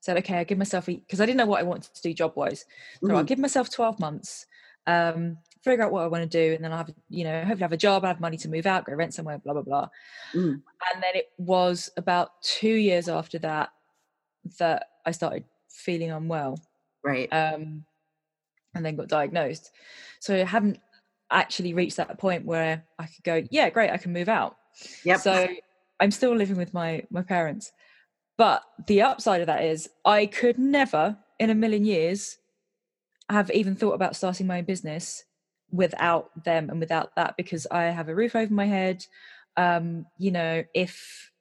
said, 0.00 0.18
okay, 0.18 0.36
I 0.36 0.44
give 0.44 0.58
myself, 0.58 0.84
because 0.84 1.22
I 1.22 1.24
didn't 1.24 1.38
know 1.38 1.46
what 1.46 1.60
I 1.60 1.64
wanted 1.64 1.94
to 1.94 2.02
do 2.02 2.12
job 2.12 2.32
wise. 2.36 2.66
So 3.00 3.06
mm-hmm. 3.06 3.16
I'll 3.16 3.24
give 3.24 3.38
myself 3.38 3.70
12 3.70 3.98
months. 4.00 4.44
Um, 4.86 5.38
figure 5.64 5.84
out 5.84 5.92
what 5.92 6.02
I 6.02 6.08
want 6.08 6.30
to 6.30 6.38
do, 6.38 6.54
and 6.54 6.62
then 6.62 6.70
I'll 6.70 6.78
have, 6.78 6.94
you 7.08 7.24
know, 7.24 7.40
hopefully 7.40 7.62
have 7.62 7.72
a 7.72 7.78
job, 7.78 8.04
I 8.04 8.08
have 8.08 8.20
money 8.20 8.36
to 8.38 8.48
move 8.48 8.66
out, 8.66 8.84
go 8.84 8.92
rent 8.92 9.14
somewhere, 9.14 9.38
blah 9.38 9.54
blah 9.54 9.62
blah. 9.62 9.88
Mm. 10.34 10.62
And 10.92 11.02
then 11.02 11.14
it 11.14 11.30
was 11.38 11.90
about 11.96 12.42
two 12.42 12.74
years 12.74 13.08
after 13.08 13.38
that 13.40 13.70
that 14.58 14.88
I 15.06 15.10
started 15.12 15.44
feeling 15.70 16.10
unwell. 16.10 16.58
Right. 17.02 17.28
Um, 17.32 17.84
and 18.74 18.84
then 18.84 18.96
got 18.96 19.08
diagnosed. 19.08 19.70
So 20.20 20.34
I 20.34 20.44
haven't 20.44 20.78
actually 21.30 21.74
reached 21.74 21.96
that 21.96 22.18
point 22.18 22.44
where 22.44 22.84
I 22.98 23.06
could 23.06 23.24
go, 23.24 23.42
yeah, 23.50 23.70
great, 23.70 23.90
I 23.90 23.96
can 23.96 24.12
move 24.12 24.28
out. 24.28 24.56
Yep. 25.04 25.20
So 25.20 25.48
I'm 26.00 26.10
still 26.10 26.36
living 26.36 26.56
with 26.56 26.74
my 26.74 27.04
my 27.10 27.22
parents. 27.22 27.72
But 28.36 28.62
the 28.86 29.02
upside 29.02 29.40
of 29.40 29.46
that 29.46 29.64
is 29.64 29.88
I 30.04 30.26
could 30.26 30.58
never 30.58 31.16
in 31.38 31.50
a 31.50 31.54
million 31.54 31.84
years 31.84 32.38
have 33.30 33.50
even 33.52 33.74
thought 33.74 33.94
about 33.94 34.16
starting 34.16 34.46
my 34.46 34.58
own 34.58 34.64
business 34.64 35.24
without 35.74 36.30
them 36.44 36.70
and 36.70 36.78
without 36.78 37.16
that 37.16 37.36
because 37.36 37.66
I 37.70 37.84
have 37.84 38.08
a 38.08 38.14
roof 38.14 38.36
over 38.36 38.52
my 38.52 38.66
head. 38.66 39.04
Um, 39.56 40.06
you 40.18 40.30
know, 40.30 40.64
if 40.72 41.32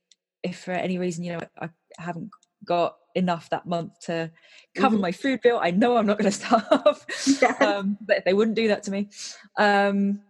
if 0.42 0.60
for 0.60 0.72
any 0.72 0.98
reason, 0.98 1.24
you 1.24 1.34
know, 1.34 1.40
I, 1.62 1.70
haven't 2.00 2.32
got 2.66 2.98
enough 3.14 3.50
that 3.52 3.68
month 3.68 4.00
to 4.00 4.32
cover 4.76 4.96
mm-hmm. 4.96 5.02
my 5.04 5.12
food 5.12 5.42
bill, 5.42 5.60
I 5.62 5.70
know 5.72 5.96
I'm 5.96 6.08
not 6.08 6.18
going 6.18 6.32
to 6.32 6.38
starve. 6.38 7.06
Yes. 7.42 7.62
Um, 7.62 7.98
but 8.02 8.26
they 8.26 8.34
wouldn't 8.34 8.56
do 8.56 8.68
that 8.70 8.84
to 8.84 8.92
me. 8.92 9.10
Um, 9.58 10.22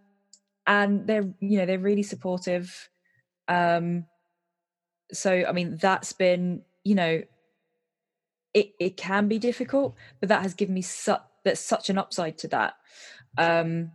and 0.68 1.08
they're, 1.08 1.34
you 1.40 1.58
know, 1.58 1.66
they're 1.66 1.80
really 1.80 2.04
supportive. 2.04 2.90
Um, 3.48 4.06
so, 5.12 5.46
I 5.48 5.52
mean, 5.54 5.78
that's 5.78 6.12
been, 6.14 6.64
you 6.84 6.96
know, 6.96 7.24
it, 8.54 8.74
it 8.80 8.98
can 8.98 9.28
be 9.28 9.40
difficult, 9.40 9.96
but 10.20 10.30
that 10.30 10.42
has 10.42 10.54
given 10.54 10.76
me 10.76 10.82
such, 10.82 11.22
that's 11.44 11.62
such 11.62 11.90
an 11.90 11.98
upside 11.98 12.38
to 12.40 12.48
that 12.50 12.76
um 13.38 13.92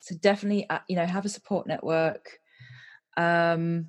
so 0.00 0.14
definitely 0.16 0.68
uh, 0.68 0.80
you 0.88 0.96
know 0.96 1.06
have 1.06 1.24
a 1.24 1.28
support 1.28 1.66
network 1.66 2.38
um 3.16 3.88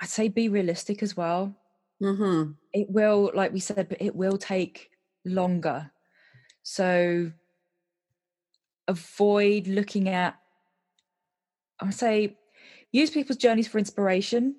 i'd 0.00 0.08
say 0.08 0.28
be 0.28 0.48
realistic 0.48 1.02
as 1.02 1.16
well 1.16 1.54
mm-hmm. 2.02 2.52
it 2.72 2.88
will 2.90 3.30
like 3.34 3.52
we 3.52 3.60
said 3.60 3.88
but 3.88 4.00
it 4.00 4.14
will 4.14 4.38
take 4.38 4.90
longer 5.24 5.90
so 6.62 7.30
avoid 8.88 9.66
looking 9.66 10.08
at 10.08 10.36
I 11.80 11.84
would 11.84 11.94
say 11.94 12.36
use 12.90 13.10
people's 13.10 13.36
journeys 13.36 13.68
for 13.68 13.78
inspiration, 13.78 14.56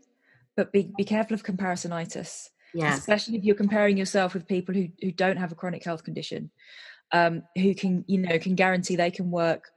but 0.56 0.72
be, 0.72 0.92
be 0.98 1.04
careful 1.04 1.34
of 1.34 1.44
comparisonitis. 1.44 2.50
Yes. 2.74 3.00
Especially 3.00 3.38
if 3.38 3.44
you're 3.44 3.56
comparing 3.56 3.98
yourself 3.98 4.34
with 4.34 4.48
people 4.48 4.76
who, 4.76 4.90
who 5.02 5.12
don't 5.12 5.38
have 5.38 5.52
a 5.52 5.56
chronic 5.56 5.84
health 5.84 6.04
condition, 6.04 6.52
um, 7.12 7.44
who 7.56 7.74
can, 7.74 8.04
you 8.08 8.20
know, 8.20 8.38
can 8.40 8.56
guarantee 8.56 8.96
they 8.96 9.12
can 9.12 9.32
work 9.32 9.72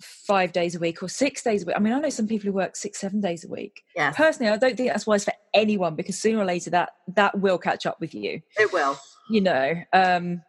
five 0.00 0.52
days 0.52 0.74
a 0.74 0.78
week 0.78 1.02
or 1.02 1.08
six 1.08 1.42
days 1.42 1.62
a 1.62 1.66
week. 1.66 1.76
I 1.76 1.78
mean, 1.78 1.92
I 1.92 2.00
know 2.00 2.10
some 2.10 2.26
people 2.26 2.46
who 2.46 2.52
work 2.52 2.76
six, 2.76 3.00
seven 3.00 3.20
days 3.20 3.44
a 3.44 3.48
week. 3.48 3.84
Yes. 3.96 4.16
Personally, 4.16 4.52
I 4.52 4.56
don't 4.56 4.76
think 4.76 4.90
that's 4.90 5.06
wise 5.06 5.24
for 5.24 5.32
anyone 5.54 5.94
because 5.94 6.18
sooner 6.18 6.40
or 6.40 6.44
later 6.44 6.70
that 6.70 6.90
that 7.14 7.38
will 7.38 7.58
catch 7.58 7.86
up 7.86 8.00
with 8.00 8.14
you. 8.14 8.42
It 8.58 8.72
will. 8.72 8.98
You 9.30 9.40
know, 9.40 9.74
um, 9.92 10.42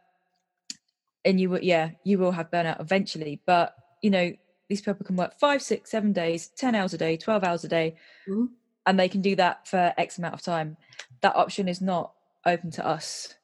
and 1.23 1.39
you 1.39 1.49
will, 1.49 1.63
yeah, 1.63 1.91
you 2.03 2.17
will 2.17 2.31
have 2.31 2.51
burnout 2.51 2.81
eventually. 2.81 3.39
But 3.45 3.75
you 4.01 4.09
know, 4.09 4.33
these 4.67 4.81
people 4.81 5.05
can 5.05 5.15
work 5.15 5.39
five, 5.39 5.61
six, 5.61 5.91
seven 5.91 6.11
days, 6.11 6.47
ten 6.49 6.75
hours 6.75 6.93
a 6.93 6.97
day, 6.97 7.17
twelve 7.17 7.43
hours 7.43 7.63
a 7.63 7.67
day, 7.69 7.95
Mhm. 8.27 8.49
and 8.85 8.99
they 8.99 9.07
can 9.07 9.21
do 9.21 9.35
that 9.37 9.67
for 9.67 9.93
X 9.97 10.17
amount 10.17 10.33
of 10.33 10.41
time. 10.41 10.75
That 11.21 11.35
option 11.35 11.67
is 11.69 11.81
not 11.81 12.13
open 12.45 12.71
to 12.71 12.85
us. 12.85 13.35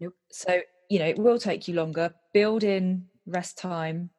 Nope. 0.00 0.14
So 0.30 0.60
you 0.88 0.98
know, 0.98 1.06
it 1.06 1.18
will 1.18 1.38
take 1.38 1.68
you 1.68 1.74
longer. 1.74 2.14
Build 2.32 2.64
in 2.64 3.06
rest 3.26 3.58
time. 3.58 4.10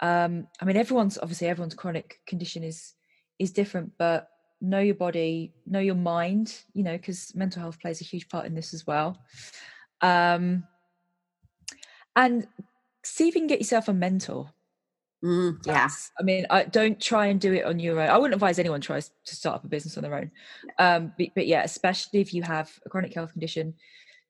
Um 0.00 0.48
i 0.60 0.64
mean 0.64 0.76
everyone's 0.76 1.18
obviously 1.18 1.46
everyone's 1.46 1.74
chronic 1.74 2.18
condition 2.26 2.64
is 2.64 2.94
is 3.38 3.52
different 3.52 3.92
but 3.98 4.28
know 4.60 4.80
your 4.80 4.94
body 4.94 5.52
know 5.66 5.78
your 5.80 5.94
mind 5.94 6.56
you 6.72 6.82
know 6.82 6.96
because 6.96 7.34
mental 7.34 7.60
health 7.60 7.80
plays 7.80 8.00
a 8.00 8.04
huge 8.04 8.28
part 8.28 8.46
in 8.46 8.54
this 8.54 8.74
as 8.74 8.86
well. 8.86 9.18
Um 10.00 10.64
and 12.16 12.46
see 13.04 13.28
if 13.28 13.34
you 13.34 13.40
can 13.40 13.48
get 13.48 13.60
yourself 13.60 13.88
a 13.88 13.92
mentor. 13.92 14.50
Mm, 15.24 15.64
yeah. 15.66 15.88
I 16.18 16.22
mean 16.24 16.46
i 16.50 16.64
don't 16.64 17.00
try 17.00 17.26
and 17.26 17.40
do 17.40 17.52
it 17.52 17.64
on 17.64 17.78
your 17.78 18.00
own. 18.00 18.08
I 18.08 18.18
wouldn't 18.18 18.34
advise 18.34 18.58
anyone 18.58 18.80
tries 18.80 19.10
to 19.26 19.36
start 19.36 19.56
up 19.56 19.64
a 19.64 19.68
business 19.68 19.96
on 19.96 20.02
their 20.02 20.16
own. 20.16 20.30
Um 20.78 21.12
but, 21.16 21.28
but 21.36 21.46
yeah 21.46 21.62
especially 21.62 22.20
if 22.20 22.34
you 22.34 22.42
have 22.42 22.72
a 22.84 22.88
chronic 22.88 23.14
health 23.14 23.32
condition 23.32 23.74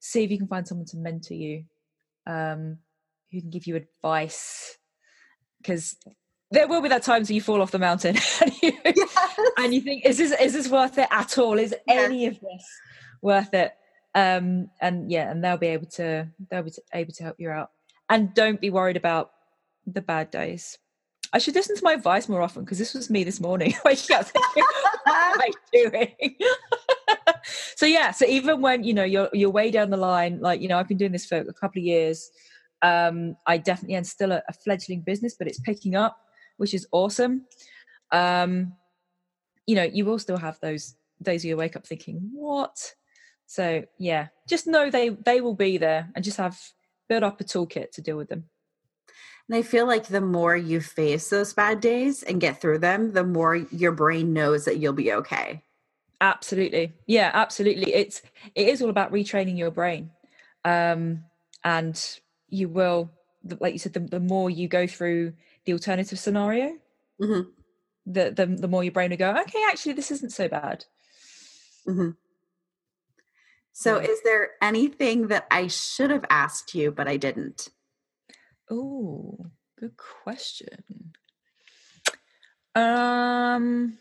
see 0.05 0.25
if 0.25 0.31
you 0.33 0.37
can 0.38 0.49
find 0.49 0.67
someone 0.67 0.85
to 0.85 0.97
mentor 0.97 1.35
you 1.35 1.62
um 2.27 2.77
who 3.31 3.41
can 3.41 3.51
give 3.51 3.67
you 3.69 3.77
advice 3.77 4.77
because 5.59 5.97
there 6.51 6.67
will 6.67 6.83
be 6.83 6.88
that 6.88 7.03
times 7.05 7.29
where 7.31 7.35
you 7.37 7.41
fall 7.41 7.62
off 7.62 7.71
the 7.71 7.79
mountain 7.79 8.17
and, 8.43 8.53
you, 8.62 8.73
Yes. 8.85 9.38
and 9.59 9.73
you 9.73 9.81
think 9.81 10.05
is 10.05 10.19
this 10.19 10.33
is 10.41 10.53
this 10.55 10.69
worth 10.69 10.99
it 10.99 11.09
at 11.11 11.38
all? 11.38 11.57
Is 11.59 11.75
Yeah. 11.87 11.95
any 11.95 12.27
of 12.27 12.35
this 12.41 12.67
worth 13.23 13.55
it? 13.55 13.73
Um 14.15 14.69
and 14.81 15.11
yeah 15.11 15.31
and 15.31 15.43
they'll 15.43 15.57
be 15.57 15.69
able 15.69 15.87
to 15.93 16.29
they'll 16.51 16.62
be 16.65 16.73
able 16.93 17.12
to 17.12 17.23
help 17.23 17.37
you 17.38 17.49
out. 17.51 17.71
And 18.11 18.35
don't 18.35 18.61
be 18.61 18.71
worried 18.71 18.97
about 18.99 19.31
the 19.87 20.03
bad 20.03 20.31
days. 20.31 20.77
I 21.33 21.38
should 21.38 21.55
listen 21.55 21.77
to 21.77 21.85
my 21.85 21.95
advice 21.95 22.29
more 22.29 22.43
often 22.43 22.65
because 22.65 22.79
this 22.79 22.93
was 22.93 23.09
me 23.09 23.25
this 23.25 23.41
morning. 23.41 23.73
Waking 23.85 24.17
up 24.17 24.27
thinking, 24.27 24.65
what 25.05 25.35
am 25.35 25.41
i 25.41 25.51
doing 25.73 26.15
so 27.83 27.87
yeah 27.87 28.12
so 28.12 28.25
even 28.27 28.61
when 28.61 28.85
you 28.85 28.95
know 28.95 29.03
you're 29.03 29.29
you're 29.33 29.51
way 29.51 29.68
down 29.68 29.90
the 29.90 29.97
line 29.97 30.38
like 30.40 30.61
you 30.61 30.68
know 30.68 30.79
i've 30.79 30.87
been 30.87 30.97
doing 30.97 31.11
this 31.11 31.27
for 31.27 31.38
a 31.38 31.53
couple 31.53 31.81
of 31.81 31.85
years 31.85 32.31
um 32.83 33.35
i 33.49 33.59
definitely 33.59 33.97
am 33.97 34.05
still 34.05 34.31
a, 34.31 34.40
a 34.49 34.53
fledgling 34.53 35.01
business 35.01 35.35
but 35.37 35.49
it's 35.49 35.59
picking 35.59 35.97
up 35.97 36.16
which 36.59 36.75
is 36.75 36.87
awesome. 36.92 37.45
Um 38.12 38.75
you 39.66 39.75
know 39.75 39.83
you 39.83 40.05
will 40.05 40.21
still 40.21 40.37
have 40.37 40.61
those 40.61 40.95
days 41.21 41.45
you 41.45 41.57
wake 41.57 41.75
up 41.75 41.85
thinking 41.85 42.31
what? 42.33 42.95
So 43.47 43.83
yeah 43.99 44.29
just 44.49 44.68
know 44.68 44.88
they 44.88 45.09
they 45.09 45.40
will 45.40 45.57
be 45.57 45.77
there 45.77 46.09
and 46.14 46.25
just 46.25 46.37
have 46.37 46.57
build 47.09 47.25
up 47.25 47.40
a 47.40 47.45
toolkit 47.45 47.90
to 47.92 48.01
deal 48.01 48.16
with 48.16 48.29
them. 48.29 48.45
And 49.49 49.59
I 49.59 49.62
feel 49.62 49.88
like 49.88 50.07
the 50.07 50.21
more 50.21 50.57
you 50.57 50.81
face 50.81 51.31
those 51.31 51.53
bad 51.53 51.81
days 51.81 52.23
and 52.23 52.40
get 52.40 52.61
through 52.61 52.79
them, 52.79 53.12
the 53.12 53.25
more 53.25 53.57
your 53.57 53.90
brain 53.90 54.33
knows 54.33 54.66
that 54.66 54.79
you'll 54.79 54.92
be 54.92 55.12
okay. 55.14 55.64
Absolutely 56.22 56.94
yeah 57.06 57.30
absolutely 57.35 57.92
it's 57.92 58.22
it 58.54 58.68
is 58.68 58.80
all 58.80 58.88
about 58.90 59.12
retraining 59.12 59.58
your 59.58 59.70
brain 59.72 60.11
um 60.64 61.24
and 61.64 62.20
you 62.48 62.68
will 62.68 63.11
like 63.61 63.72
you 63.72 63.78
said 63.78 63.92
the, 63.92 64.00
the 64.00 64.20
more 64.20 64.48
you 64.48 64.68
go 64.68 64.87
through 64.87 65.32
the 65.66 65.72
alternative 65.72 66.18
scenario 66.18 66.78
Mhm. 67.20 67.48
the, 68.06 68.30
the 68.30 68.46
the 68.46 68.68
more 68.68 68.85
your 68.85 68.92
brain 68.92 69.11
will 69.11 69.16
go 69.18 69.30
okay 69.30 69.62
actually 69.68 69.92
this 69.92 70.11
isn't 70.12 70.32
so 70.32 70.48
bad 70.48 70.87
hmm 71.85 72.11
So, 73.74 73.96
Yeah. 73.96 74.06
is 74.12 74.20
there 74.22 74.50
anything 74.61 75.28
that 75.28 75.46
I 75.50 75.66
should 75.66 76.11
have 76.11 76.26
asked 76.28 76.74
you, 76.74 76.92
but 76.92 77.08
I 77.08 77.16
didn't? 77.16 77.68
oh 78.70 79.46
good 79.80 79.96
question 79.96 81.12
um 82.74 83.98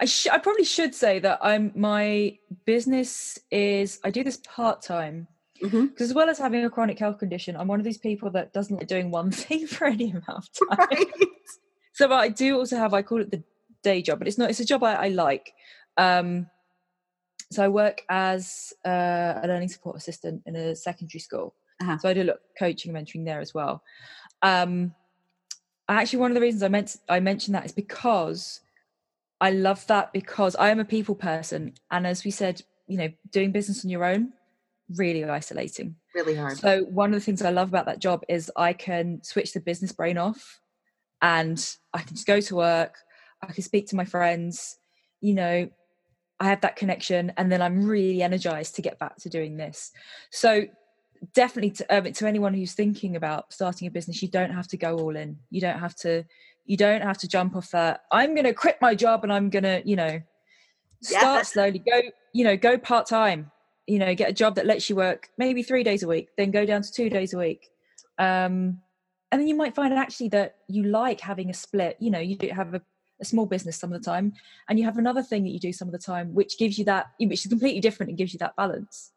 I, 0.00 0.04
sh- 0.04 0.28
I 0.30 0.38
probably 0.38 0.64
should 0.64 0.94
say 0.94 1.18
that 1.20 1.38
I'm 1.42 1.72
my 1.74 2.38
business 2.64 3.38
is 3.50 4.00
I 4.04 4.10
do 4.10 4.24
this 4.24 4.38
part 4.38 4.82
time 4.82 5.28
because 5.60 6.10
as 6.10 6.14
well 6.14 6.28
as 6.28 6.38
having 6.38 6.64
a 6.64 6.70
chronic 6.70 6.98
health 6.98 7.18
condition, 7.18 7.56
I'm 7.56 7.68
one 7.68 7.80
of 7.80 7.84
these 7.84 7.98
people 7.98 8.30
that 8.32 8.52
doesn't 8.52 8.76
like 8.76 8.86
doing 8.86 9.10
one 9.10 9.30
thing 9.42 9.66
for 9.66 9.86
any 9.86 10.10
amount 10.10 10.28
of 10.28 10.78
time. 10.78 10.88
Right. 10.90 11.06
so 11.92 12.12
I 12.12 12.28
do 12.28 12.58
also 12.58 12.76
have 12.76 12.94
I 12.94 13.02
call 13.02 13.20
it 13.20 13.30
the 13.30 13.42
day 13.82 14.02
job, 14.02 14.18
but 14.18 14.28
it's 14.28 14.38
not. 14.38 14.50
It's 14.50 14.60
a 14.60 14.64
job 14.64 14.82
I, 14.82 14.94
I 14.94 15.08
like. 15.08 15.54
Um, 15.96 16.48
so 17.50 17.64
I 17.64 17.68
work 17.68 18.02
as 18.08 18.72
uh, 18.84 19.40
a 19.42 19.44
learning 19.46 19.68
support 19.68 19.96
assistant 19.96 20.42
in 20.46 20.56
a 20.56 20.74
secondary 20.74 21.20
school. 21.20 21.54
Uh-huh. 21.80 21.98
So 21.98 22.08
I 22.08 22.14
do 22.14 22.22
a 22.22 22.24
lot 22.24 22.36
of 22.36 22.42
coaching 22.58 22.94
and 22.94 23.06
mentoring 23.06 23.24
there 23.24 23.40
as 23.40 23.54
well. 23.54 23.82
Um, 24.42 24.94
actually, 25.88 26.18
one 26.18 26.30
of 26.30 26.34
the 26.34 26.40
reasons 26.40 26.62
I 26.62 26.68
meant 26.68 26.96
I 27.08 27.20
mentioned 27.20 27.54
that 27.54 27.66
is 27.66 27.72
because 27.72 28.60
I 29.40 29.50
love 29.50 29.86
that 29.88 30.12
because 30.12 30.56
I 30.56 30.70
am 30.70 30.80
a 30.80 30.84
people 30.84 31.14
person, 31.14 31.74
and 31.90 32.06
as 32.06 32.24
we 32.24 32.30
said, 32.30 32.62
you 32.86 32.96
know, 32.96 33.08
doing 33.30 33.52
business 33.52 33.84
on 33.84 33.90
your 33.90 34.04
own 34.04 34.32
really 34.94 35.24
isolating. 35.24 35.96
Really 36.14 36.34
hard. 36.34 36.58
So 36.58 36.82
one 36.84 37.12
of 37.12 37.14
the 37.14 37.24
things 37.24 37.42
I 37.42 37.50
love 37.50 37.68
about 37.68 37.86
that 37.86 37.98
job 37.98 38.22
is 38.28 38.50
I 38.56 38.72
can 38.72 39.22
switch 39.22 39.52
the 39.52 39.60
business 39.60 39.92
brain 39.92 40.18
off 40.18 40.60
and 41.20 41.64
I 41.92 42.02
can 42.02 42.14
just 42.14 42.26
go 42.26 42.40
to 42.40 42.56
work, 42.56 42.96
I 43.42 43.52
can 43.52 43.62
speak 43.62 43.88
to 43.88 43.96
my 43.96 44.04
friends, 44.04 44.78
you 45.20 45.34
know, 45.34 45.68
I 46.38 46.44
have 46.48 46.60
that 46.60 46.76
connection 46.76 47.32
and 47.36 47.50
then 47.50 47.62
I'm 47.62 47.86
really 47.86 48.22
energized 48.22 48.76
to 48.76 48.82
get 48.82 48.98
back 48.98 49.16
to 49.18 49.28
doing 49.28 49.56
this. 49.56 49.90
So 50.30 50.66
definitely 51.34 51.70
to, 51.70 51.96
um, 51.96 52.12
to 52.12 52.26
anyone 52.26 52.52
who's 52.54 52.74
thinking 52.74 53.16
about 53.16 53.52
starting 53.52 53.88
a 53.88 53.90
business, 53.90 54.22
you 54.22 54.28
don't 54.28 54.52
have 54.52 54.68
to 54.68 54.76
go 54.76 54.98
all 54.98 55.16
in. 55.16 55.38
You 55.50 55.62
don't 55.62 55.78
have 55.78 55.96
to 55.96 56.24
you 56.66 56.76
don't 56.76 57.02
have 57.02 57.18
to 57.18 57.28
jump 57.28 57.56
off 57.56 57.70
that. 57.70 58.02
I'm 58.12 58.34
going 58.34 58.44
to 58.44 58.52
quit 58.54 58.78
my 58.80 58.94
job 58.94 59.22
and 59.22 59.32
I'm 59.32 59.50
going 59.50 59.62
to, 59.64 59.82
you 59.84 59.96
know, 59.96 60.20
Yeah. 61.02 61.18
start 61.20 61.46
slowly, 61.46 61.78
go, 61.78 62.00
you 62.32 62.44
know, 62.44 62.56
go 62.56 62.76
part 62.78 63.06
time 63.06 63.50
you 63.86 63.98
know 63.98 64.14
get 64.14 64.28
a 64.28 64.32
job 64.32 64.56
that 64.56 64.66
lets 64.66 64.90
you 64.90 64.96
work 64.96 65.28
maybe 65.38 65.62
three 65.62 65.84
days 65.84 66.02
a 66.02 66.08
week 66.08 66.28
then 66.36 66.50
go 66.50 66.66
down 66.66 66.82
to 66.82 66.92
two 66.92 67.08
days 67.08 67.32
a 67.32 67.38
week. 67.38 67.70
Um 68.18 68.80
and 69.30 69.40
then 69.40 69.48
you 69.48 69.54
might 69.54 69.74
find 69.74 69.92
actually 69.94 70.28
that 70.30 70.56
you 70.68 70.84
like 70.84 71.20
having 71.20 71.50
a 71.50 71.54
split. 71.54 71.96
You 72.00 72.10
know 72.10 72.18
you 72.18 72.36
have 72.52 72.74
a, 72.74 72.82
a 73.20 73.24
small 73.24 73.46
business 73.46 73.76
some 73.76 73.92
of 73.92 74.00
the 74.00 74.04
time 74.04 74.32
and 74.68 74.78
you 74.78 74.84
have 74.84 74.98
another 74.98 75.22
thing 75.22 75.44
that 75.44 75.50
you 75.50 75.60
do 75.60 75.72
some 75.72 75.88
of 75.88 75.92
the 75.92 75.98
time 75.98 76.34
which 76.34 76.58
gives 76.58 76.78
you 76.78 76.84
that 76.86 77.06
which 77.20 77.44
is 77.44 77.50
completely 77.50 77.80
different 77.80 78.10
and 78.10 78.18
gives 78.18 78.32
you 78.32 78.38
that 78.40 78.56
balance. 78.56 79.12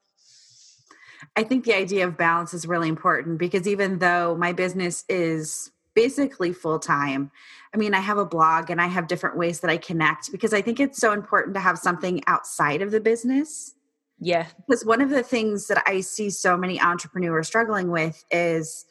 I 1.35 1.43
think 1.43 1.65
the 1.65 1.75
idea 1.75 2.07
of 2.07 2.17
balance 2.17 2.53
is 2.53 2.65
really 2.65 2.89
important 2.89 3.39
because 3.39 3.67
even 3.67 3.99
though 3.99 4.35
my 4.37 4.53
business 4.53 5.03
is 5.09 5.71
basically 5.99 6.53
full 6.53 6.79
time, 6.79 7.29
I 7.73 7.77
mean, 7.77 7.93
I 7.93 7.99
have 7.99 8.17
a 8.17 8.25
blog 8.25 8.69
and 8.69 8.81
I 8.81 8.87
have 8.87 9.07
different 9.07 9.37
ways 9.37 9.59
that 9.59 9.69
I 9.69 9.77
connect 9.77 10.31
because 10.31 10.53
I 10.53 10.61
think 10.61 10.79
it's 10.79 10.97
so 10.97 11.11
important 11.11 11.53
to 11.55 11.59
have 11.59 11.77
something 11.77 12.21
outside 12.25 12.81
of 12.81 12.91
the 12.91 13.01
business. 13.01 13.75
yeah 14.19 14.45
Because 14.65 14.85
one 14.85 15.01
of 15.01 15.09
the 15.09 15.23
things 15.23 15.67
that 15.67 15.83
I 15.85 15.99
see 16.01 16.29
so 16.29 16.55
many 16.55 16.79
entrepreneurs 16.79 17.47
struggling 17.47 17.91
with 17.91 18.23
is 18.31 18.85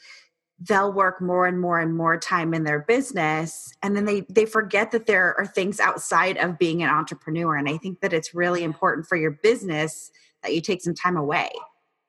they'll 0.68 0.92
work 0.92 1.22
more 1.22 1.46
and 1.46 1.58
more 1.60 1.78
and 1.80 1.96
more 1.96 2.18
time 2.18 2.52
in 2.52 2.64
their 2.64 2.80
business 2.80 3.72
and 3.82 3.96
then 3.96 4.04
they 4.04 4.20
they 4.28 4.44
forget 4.44 4.90
that 4.90 5.06
there 5.06 5.38
are 5.38 5.46
things 5.46 5.78
outside 5.80 6.36
of 6.36 6.58
being 6.58 6.82
an 6.82 6.90
entrepreneur 6.90 7.54
and 7.56 7.68
I 7.68 7.76
think 7.78 8.00
that 8.00 8.12
it's 8.12 8.34
really 8.34 8.64
important 8.64 9.06
for 9.06 9.16
your 9.16 9.30
business 9.30 10.10
that 10.42 10.52
you 10.54 10.60
take 10.60 10.82
some 10.82 10.94
time 10.94 11.16
away. 11.16 11.50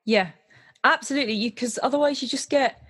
yeah 0.03 0.29
absolutely 0.83 1.33
you 1.33 1.51
because 1.51 1.77
otherwise 1.83 2.21
you 2.21 2.27
just 2.27 2.49
get 2.49 2.81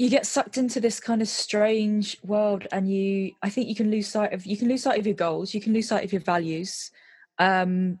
you 0.00 0.08
get 0.08 0.24
sucked 0.24 0.56
into 0.56 0.80
this 0.80 0.98
kind 0.98 1.20
of 1.20 1.28
strange 1.28 2.16
world 2.24 2.66
and 2.72 2.90
you 2.90 3.32
i 3.42 3.50
think 3.50 3.68
you 3.68 3.74
can 3.74 3.90
lose 3.90 4.08
sight 4.08 4.32
of 4.32 4.46
you 4.46 4.56
can 4.56 4.66
lose 4.66 4.82
sight 4.82 4.98
of 4.98 5.06
your 5.06 5.14
goals 5.14 5.52
you 5.52 5.60
can 5.60 5.74
lose 5.74 5.88
sight 5.88 6.04
of 6.04 6.10
your 6.12 6.22
values. 6.22 6.90
Um 7.38 7.98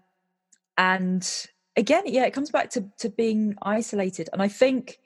and 0.78 1.22
again 1.76 2.04
yeah 2.06 2.24
it 2.24 2.32
comes 2.32 2.50
back 2.50 2.70
to 2.70 2.88
to 3.00 3.10
being 3.10 3.54
isolated. 3.60 4.30
And 4.32 4.40
i 4.40 4.48
think 4.48 4.98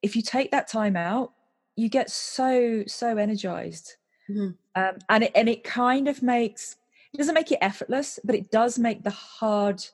if 0.00 0.14
you 0.14 0.22
take 0.22 0.52
that 0.52 0.68
time 0.68 0.96
out 0.96 1.32
you 1.74 1.88
get 1.88 2.08
so 2.08 2.84
so 2.86 3.16
energized. 3.16 3.96
Mhm. 4.30 4.54
um 4.76 4.94
and 5.08 5.24
it 5.24 5.32
and 5.34 5.48
it 5.48 5.64
kind 5.64 6.06
of 6.06 6.22
makes 6.22 6.76
it 7.12 7.18
doesn't 7.18 7.34
make 7.34 7.50
it 7.50 7.58
effortless 7.60 8.20
but 8.22 8.36
it 8.36 8.52
does 8.52 8.78
make 8.78 9.02
the 9.02 9.10
hard 9.10 9.84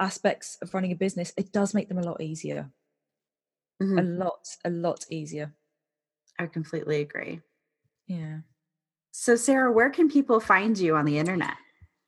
aspects 0.00 0.56
of 0.62 0.72
running 0.72 0.92
a 0.92 0.96
business 0.96 1.34
it 1.36 1.52
does 1.52 1.74
make 1.74 1.88
them 1.90 1.98
a 1.98 2.08
lot 2.10 2.22
easier 2.22 2.70
Mhm. 3.82 3.98
a 3.98 4.02
lot 4.02 4.46
a 4.64 4.70
lot 4.70 5.04
easier 5.10 5.52
I 6.38 6.46
completely 6.46 7.00
agree. 7.00 7.40
Yeah. 8.06 8.38
So, 9.12 9.34
Sarah, 9.36 9.72
where 9.72 9.90
can 9.90 10.10
people 10.10 10.40
find 10.40 10.76
you 10.78 10.96
on 10.96 11.04
the 11.04 11.18
internet? 11.18 11.54